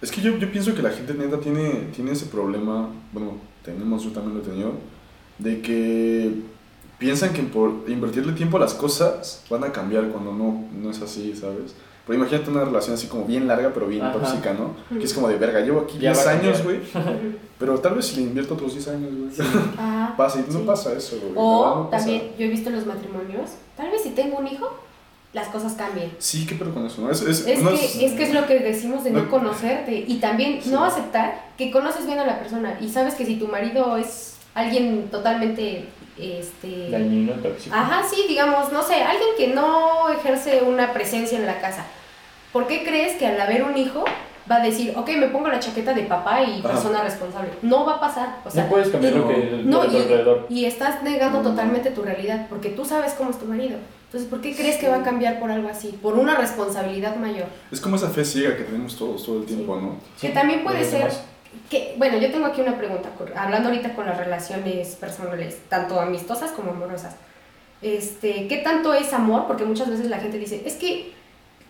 [0.00, 4.04] Es que yo, yo pienso que la gente neta tiene, tiene ese problema, bueno, tenemos,
[4.04, 4.72] yo también lo he tenido,
[5.38, 6.30] de que
[6.98, 11.00] piensan que por invertirle tiempo a las cosas van a cambiar cuando no, no es
[11.00, 11.74] así, ¿sabes?
[12.06, 14.12] Pero imagínate una relación así como bien larga, pero bien Ajá.
[14.12, 14.74] tóxica, ¿no?
[14.98, 16.80] Que es como de verga, llevo aquí Ya 10 va a años, güey,
[17.58, 20.14] pero tal vez si le invierto otros 10 años, güey, Ajá.
[20.16, 20.64] pasa, y no Sí.
[20.66, 21.32] pasa eso, güey.
[21.36, 24.68] O no también, yo he visto en los matrimonios, tal vez si tengo un hijo,
[25.32, 26.10] las cosas cambian.
[26.18, 27.10] Sí, qué pedo con eso, ¿no?
[27.10, 30.04] Es, es, Es no que, es que es lo que decimos de no no- conocerte
[30.06, 30.70] y también Sí.
[30.70, 34.36] no aceptar que conoces bien a la persona y sabes que si tu marido es
[34.54, 35.86] alguien totalmente
[36.18, 37.74] este Dañino, tóxico.
[37.74, 41.84] Ajá, sí, digamos, no sé, alguien que no ejerce una presencia en la casa.
[42.52, 44.04] ¿Por qué crees que al haber un hijo
[44.50, 46.68] va a decir, ok, me pongo la chaqueta de papá y Ajá.
[46.68, 47.50] persona responsable?
[47.62, 48.36] No va a pasar.
[48.44, 50.46] O sea, no puedes cambiar y- lo que no, y- alrededor.
[50.48, 51.50] y estás negando No.
[51.50, 53.78] totalmente tu realidad, porque tú sabes cómo es tu marido.
[54.06, 55.88] Entonces, ¿por qué crees que va a cambiar por algo así?
[56.00, 57.46] Por una responsabilidad mayor.
[57.72, 59.96] Es como esa fe ciega que tenemos todos todo el tiempo, ¿no?
[60.20, 61.24] que también puede ser demás.
[61.70, 66.50] Que, bueno, yo tengo aquí una pregunta, hablando ahorita con las relaciones personales, tanto amistosas
[66.52, 67.16] como amorosas.
[67.82, 69.46] Este, ¿qué tanto es amor?
[69.46, 71.12] Porque muchas veces la gente dice, es que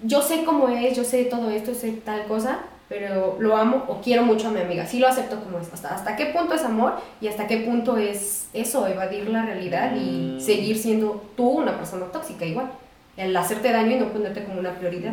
[0.03, 4.01] yo sé cómo es, yo sé todo esto, sé tal cosa, pero lo amo o
[4.01, 5.73] quiero mucho a mi amiga, sí lo acepto como es.
[5.73, 9.97] ¿Hasta, hasta qué punto es amor y hasta qué punto es eso, evadir la realidad
[9.97, 10.41] y Mm.
[10.41, 12.71] seguir siendo tú una persona tóxica igual?
[13.17, 15.13] El hacerte daño y no ponerte como una prioridad.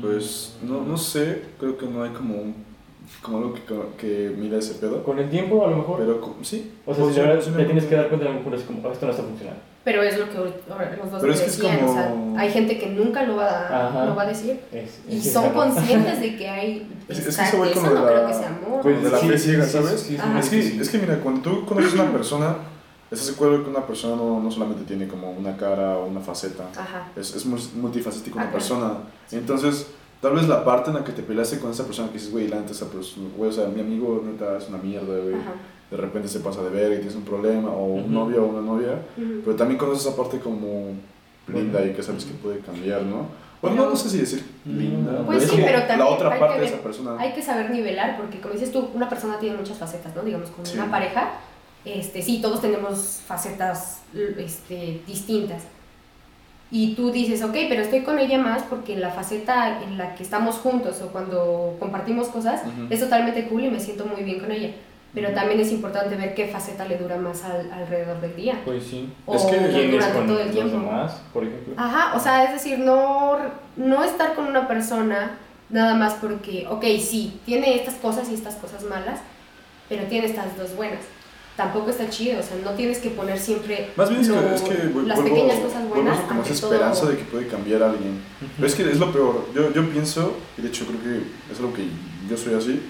[0.00, 2.64] Pues no, no sé, creo que no hay como, un-
[3.22, 3.62] como algo que,
[3.98, 5.02] que mida ese pedo.
[5.04, 5.98] Con el tiempo, a lo mejor.
[5.98, 6.72] Pero sí.
[6.86, 8.62] o sea, pues, si de verdad te tienes que dar cuenta, a lo mejor es
[8.62, 9.60] como, "Oh, esto no está funcionando.
[9.84, 12.50] Pero es lo que los dos Pero es que es decían, o sea, como- hay
[12.50, 14.06] gente que nunca lo va, Ajá.
[14.06, 17.58] lo va a decir Es- y es son conscientes de que hay Es- es que
[17.58, 18.80] va eso como de no la- creo que sea amor.
[18.80, 20.00] Pues, de la sí, fe ciega, sí, ¿sabes?
[20.00, 20.16] sí.
[20.38, 22.56] Es que, es que mira, cuando tú conoces a una persona,
[23.10, 26.20] estás de acuerdo que una persona no, no solamente tiene como una cara o una
[26.20, 27.08] faceta, Ajá.
[27.14, 28.94] es, es mul- multifacético una persona.
[29.32, 29.88] Entonces,
[30.24, 32.48] tal vez la parte en la que te peleaste con esa persona que dices, güey,
[32.48, 35.34] la neta, esa persona, güey, o sea, mi amigo neta es una mierda, güey.
[35.34, 35.52] Ajá.
[35.90, 38.10] De repente se pasa de ver y tienes un problema, o un Ujú.
[38.10, 39.02] novio o una novia.
[39.18, 39.42] Ujú.
[39.44, 40.92] Pero también conoces esa parte como
[41.46, 43.26] linda y que sabes que puede cambiar, ¿no?
[43.60, 45.22] Bueno, Pero- no, no sé si decir linda.
[45.26, 47.16] Pues es sí, como pero también la otra parte de esa persona.
[47.18, 50.22] Hay que saber nivelar porque como dices tú, una persona tiene muchas facetas, ¿no?
[50.22, 50.76] Digamos, con Sí.
[50.78, 51.32] una pareja,
[51.84, 54.00] este, sí, todos tenemos facetas
[54.38, 55.64] este, distintas.
[56.70, 60.22] Y tú dices, ok, pero estoy con ella más porque la faceta en la que
[60.22, 62.86] estamos juntos o cuando compartimos cosas Ujú.
[62.90, 64.70] es totalmente cool y me siento muy bien con ella.
[65.14, 65.36] Pero Ujú.
[65.36, 68.60] también es importante ver qué faceta le dura más al- alrededor del día.
[68.64, 69.08] Pues sí.
[69.26, 70.76] O Es que- ¿Quién es durante con todo el tiempo.
[70.78, 71.74] demás, por ejemplo?
[71.76, 73.36] Ajá, o sea, es decir, no,
[73.76, 75.32] no estar con una persona
[75.70, 79.20] nada más porque, ok, sí, tiene estas cosas y estas cosas malas,
[79.88, 81.00] pero tiene estas dos buenas.
[81.56, 84.54] Tampoco está chido, o sea, no tienes que poner siempre Más bien es lo- que,
[84.56, 86.72] es que vu- las vuelvo, pequeñas cosas vuelvo buenas como ante esa todo.
[86.72, 88.20] esperanza de que puede cambiar a alguien.
[88.56, 89.46] Pero es que es lo peor.
[89.54, 91.84] Yo, yo pienso, y de hecho creo que es algo que
[92.28, 92.80] yo soy así,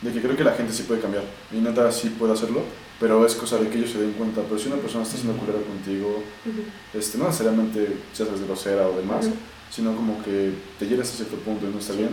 [0.00, 1.22] de que creo que la gente sí puede cambiar.
[1.52, 2.62] Y neta sí puede hacerlo.
[3.00, 4.42] pero es cosa de que ellos se den cuenta.
[4.48, 6.62] Pero si una persona está siendo culera contigo, Ujú.
[6.96, 9.34] este, no necesariamente seas grosera o demás, Ujú.
[9.72, 12.10] sino como que te llegas a cierto punto y no está bien,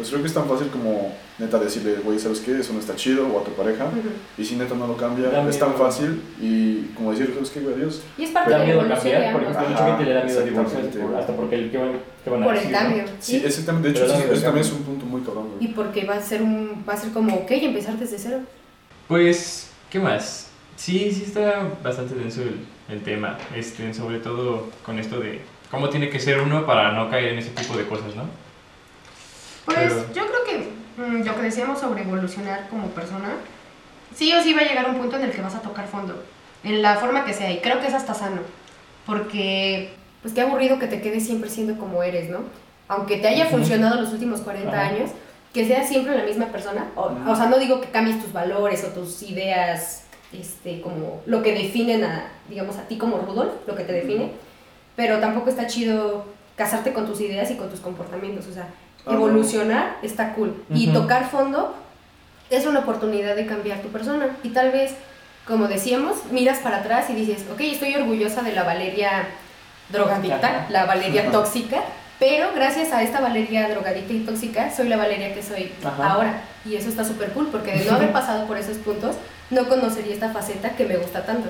[0.00, 2.58] pues creo que es tan fácil como neta decirle, güey, ¿sabes qué?
[2.58, 4.08] Eso no está chido, o a tu pareja, Ujú.
[4.38, 5.84] y si neta no lo cambia, Da es tan miedo.
[5.84, 7.74] fácil, y como decir, ¿sabes qué, güey?
[7.74, 8.00] Adiós.
[8.16, 9.42] Y es parte Te da de la miedo cambiar, por ambos.
[9.42, 11.92] ejemplo, Ajá, mucha gente le da miedo divorciarse hasta porque el que van,
[12.24, 12.78] que van a Por el decir, ¿no?
[12.82, 13.04] cambio.
[13.20, 13.42] Sí, ¿sí?
[13.46, 13.88] exactamente.
[13.88, 16.42] De hecho, eso, eso también es un punto muy cabrón, Y porque va a ser
[16.42, 18.38] un va a ser como, ok, empezar desde cero.
[19.08, 20.48] Pues, ¿qué más?
[20.76, 22.56] Sí, sí está bastante denso el,
[22.88, 25.40] el tema, este, sobre todo con esto de
[25.70, 28.24] cómo tiene que ser uno para no caer en ese tipo de cosas, ¿no?
[29.66, 33.28] Pues Pero- yo creo que mm, lo que decíamos sobre evolucionar como persona,
[34.14, 36.22] sí o sí va a llegar un punto en el que vas a tocar fondo,
[36.64, 38.42] en la forma que sea, y creo que es hasta sano,
[39.06, 39.92] porque
[40.22, 42.40] pues qué aburrido que te quedes siempre siendo como eres, ¿no?
[42.88, 44.88] Aunque te haya funcionado los últimos 40 Ajá.
[44.90, 45.10] años,
[45.54, 48.84] que seas siempre la misma persona, o, o sea, no digo que cambies tus valores
[48.84, 53.74] o tus ideas, este, como lo que definen a, digamos, a ti como Rudolf, lo
[53.74, 54.32] que te define,
[54.96, 56.24] pero tampoco está chido
[56.56, 58.68] casarte con tus ideas y con tus comportamientos, o sea,
[59.06, 60.62] Ah, evolucionar está cool.
[60.74, 61.74] Y tocar fondo
[62.50, 64.36] es una oportunidad de cambiar tu persona.
[64.42, 64.94] Y tal vez,
[65.46, 69.26] como decíamos, miras para atrás y dices, ok, estoy orgullosa de la Valeria
[69.88, 71.82] drogadicta, la Valeria tóxica,
[72.18, 76.12] pero gracias a esta Valeria drogadicta y tóxica, soy la Valeria que soy Ajá.
[76.12, 76.42] ahora.
[76.64, 79.16] Y eso está súper cool, porque de no haber pasado por esos puntos,
[79.50, 81.48] no conocería esta faceta que me gusta tanto.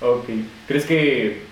[0.00, 0.28] Ok.
[0.66, 1.42] ¿Crees que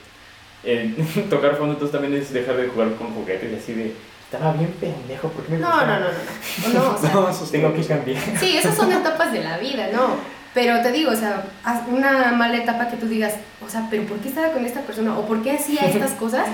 [0.63, 0.95] el
[1.31, 3.93] tocar fondo entonces también es dejar de jugar con juguetes y así de,
[4.31, 6.75] estaba bien pendejo, ¿por qué me No, no, no, no.
[6.75, 6.95] no.
[6.95, 8.23] O sea, No, Tengo que cambiar.
[8.41, 10.17] Sí, esas son etapas de la vida, ¿no?
[10.53, 11.45] Pero te digo, o sea,
[11.89, 15.17] una mala etapa que tú digas, o sea, pero ¿por qué estaba con esta persona?
[15.17, 16.47] ¿O por qué hacía estas cosas?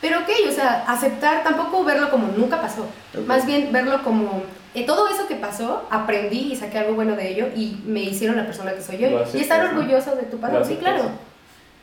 [0.00, 2.82] Pero ok, o sea, aceptar, tampoco verlo como nunca pasó.
[3.16, 3.26] Ok.
[3.26, 4.42] Más bien verlo como,
[4.74, 8.36] eh, todo eso que pasó, aprendí y saqué algo bueno de ello y me hicieron
[8.36, 11.04] la persona que soy aceptas, Y estar orgulloso de tu pasado, sí, claro.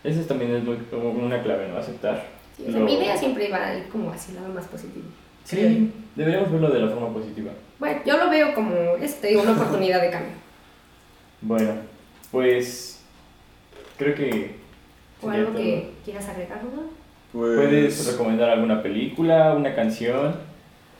[0.03, 1.78] Eso también es muy, como una clave, ¿no?
[1.78, 2.39] Aceptar.
[2.60, 4.66] Sí, o sea, lo- mi idea siempre va a ir como hacia el lado más
[4.68, 5.05] positivo.
[5.45, 7.51] Sí, deberíamos verlo de la forma positiva.
[7.80, 10.34] Bueno, yo lo veo como, es, te digo, una oportunidad de cambio.
[11.41, 11.72] Bueno,
[12.32, 12.99] pues
[13.97, 14.55] creo que...
[15.22, 15.57] O algo todo.
[15.62, 16.84] que quieras agregar, ¿no?
[17.32, 20.36] Pues, ¿Puedes recomendar alguna película, una canción,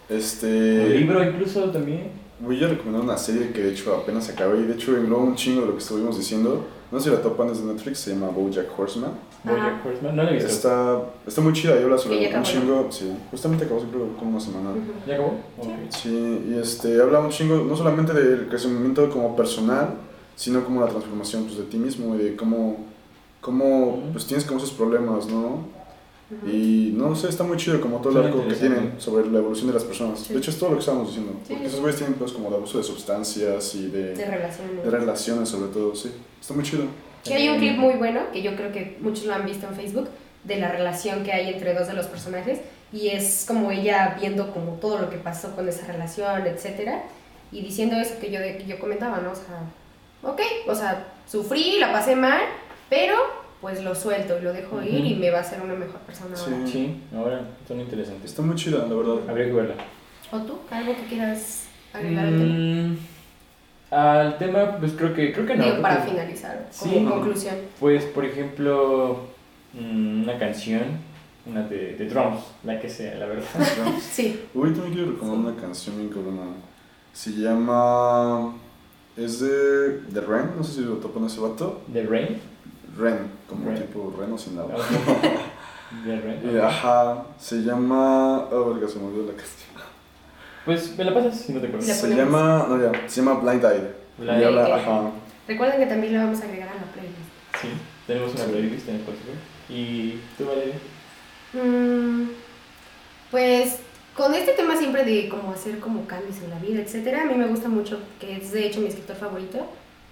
[0.10, 0.90] un Este.
[0.90, 2.10] libro incluso también?
[2.40, 5.36] Voy a recomendar una serie que de hecho apenas acabé y de hecho engloba un
[5.36, 6.68] chingo de lo que estuvimos diciendo.
[6.92, 9.12] No sé si la topan es de Netflix, se llama Bojack Horseman.
[9.44, 10.50] Bojack Horseman, no la he visto.
[10.50, 12.88] Está, está muy chida y habla sobre un acabó, chingo.
[12.90, 14.72] Sí, justamente acabó, creo, como una semana.
[15.06, 15.36] ¿Ya acabó?
[15.90, 19.94] Sí, y este, habla un chingo, no solamente del crecimiento como personal,
[20.36, 22.78] sino como la transformación pues, de ti mismo y de cómo,
[23.40, 25.68] cómo pues, tienes como esos problemas, ¿no?
[26.32, 26.48] Ujú.
[26.48, 29.68] Y no sé, está muy chido como todo el arco que tienen sobre la evolución
[29.68, 30.20] de las personas.
[30.20, 30.34] Sí.
[30.34, 31.34] De hecho, es todo lo que estábamos diciendo.
[31.46, 34.84] Sí, porque esos güeyes tienen pues como de abuso de sustancias y de, De relaciones.
[34.84, 36.12] de relaciones sobre todo, sí.
[36.40, 36.84] Está muy chido.
[37.24, 39.76] Sí, hay un clip muy bueno que yo creo que muchos lo han visto en
[39.76, 40.08] Facebook
[40.44, 42.60] de la relación que hay entre dos de los personajes
[42.94, 47.04] y es como ella viendo como todo lo que pasó con esa relación, etcétera,
[47.52, 49.32] y diciendo eso que yo, de- que yo comentaba, ¿no?
[49.32, 49.64] O sea,
[50.24, 52.42] ok, o sea, sufrí, la pasé mal,
[52.90, 53.16] pero
[53.62, 55.06] pues lo suelto y lo dejo ir Ujú.
[55.06, 56.52] y me va a hacer una mejor persona Sí.
[56.54, 56.68] ahora.
[56.68, 58.32] Sí, ahora son interesantes.
[58.32, 59.16] Está muy chida, la verdad.
[59.28, 59.76] Habría que verla.
[60.32, 60.60] ¿O tú?
[60.72, 62.54] ¿Algo que quieras agregar al tema?
[62.54, 62.98] Mm,
[63.92, 65.64] al tema, pues creo que, creo que no.
[65.64, 67.06] Digo, creo para que- finalizar, como Sí.
[67.06, 67.56] conclusión.
[67.80, 69.22] Pues, por ejemplo,
[69.74, 70.84] mm, una canción,
[71.46, 73.44] una de, de drums, la que sea, la verdad.
[74.02, 76.44] Sí, Uy, también quiero recomendar una canción bien cabrona.
[77.14, 78.56] Se llama...
[79.18, 81.82] Es de, de Ren, no sé si lo topan ese vato.
[81.92, 82.40] The Rain.
[82.98, 83.18] Ren,
[83.48, 83.82] como Ren.
[83.82, 84.76] tipo reno sin agua.
[86.06, 86.52] The Rain.
[86.56, 88.46] Y, ajá, se llama...
[88.52, 89.70] Oh, verga, se me olvidó la canción.
[90.66, 92.00] Pues me la pasas si no te acuerdas.
[92.00, 92.66] Se llama...
[92.70, 93.92] No, ya, se llama Blind Eye.
[94.18, 94.74] Blind Y habla, Eye.
[94.74, 95.02] ajá.
[95.48, 97.18] recuerden que también lo vamos a agregar a la playlist.
[97.62, 97.68] Sí,
[98.06, 99.32] tenemos una playlist en Spotify.
[99.70, 100.76] ¿Y tú, Valeria?
[101.54, 102.30] Mm,
[103.32, 103.78] pues
[104.16, 107.36] con este tema siempre de cómo hacer como cambios en la vida, etcétera, a mí
[107.36, 109.66] me gusta mucho, que es de hecho mi escritor favorito,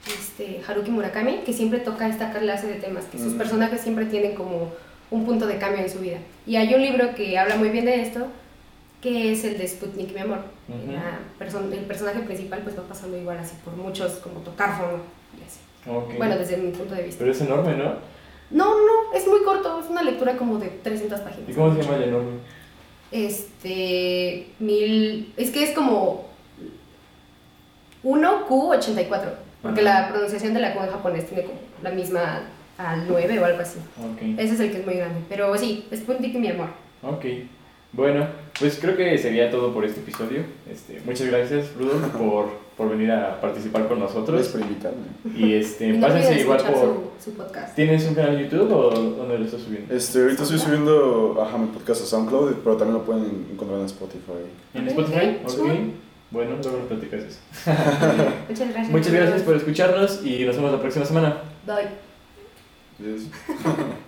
[0.07, 4.35] este Haruki Murakami, que siempre toca esta clase de temas, que sus personajes siempre tienen
[4.35, 4.71] como
[5.11, 6.17] un punto de cambio en su vida.
[6.45, 8.27] Y hay un libro que habla muy bien de esto,
[9.01, 10.39] que es el de Sputnik, mi amor.
[10.67, 10.91] Ujú.
[10.91, 15.03] La perso- el personaje principal pues va pasando igual así por muchos, como tocar fondo
[15.39, 15.59] y así.
[15.89, 16.17] Ok.
[16.17, 17.19] Bueno, desde mi punto de vista.
[17.19, 17.93] Pero es enorme, ¿no?
[18.49, 21.49] No, no, es muy corto, es una lectura como de 300 páginas.
[21.49, 22.31] ¿Y cómo se llama el enorme?
[23.11, 26.25] Este, mil, es que es como
[28.03, 29.31] 1Q84,
[29.61, 30.01] porque Ajá.
[30.01, 32.41] la pronunciación de la Q en japonés tiene como la misma
[32.77, 33.79] al 9 o algo así.
[33.99, 34.39] Ok.
[34.39, 36.67] Ese es el que es muy grande, pero sí, Sputnik mi amor.
[37.01, 37.25] Ok.
[37.93, 38.27] Bueno,
[38.59, 40.43] pues creo que sería todo por este episodio.
[40.69, 44.47] Este, muchas gracias, Rudolf, por, por venir a participar con Gracias nosotros.
[44.49, 45.05] por invitarme.
[45.35, 46.75] Y este, no pásense igual por...
[46.75, 47.75] su, su podcast.
[47.75, 49.95] ¿Tienes un canal de YouTube o dónde lo estás subiendo?
[49.95, 53.85] Este, ahorita estoy subiendo ajá, mi podcast a SoundCloud, pero también lo pueden encontrar en
[53.85, 54.43] Spotify.
[54.73, 55.37] ¿En Spotify?
[55.45, 56.06] ok.
[56.29, 57.39] Bueno, luego nos platicas eso.
[58.49, 58.89] Muchas gracias.
[58.89, 61.37] Muchas gracias por escucharnos y nos vemos la próxima semana.
[61.65, 61.87] Bye.
[62.99, 63.27] Yes.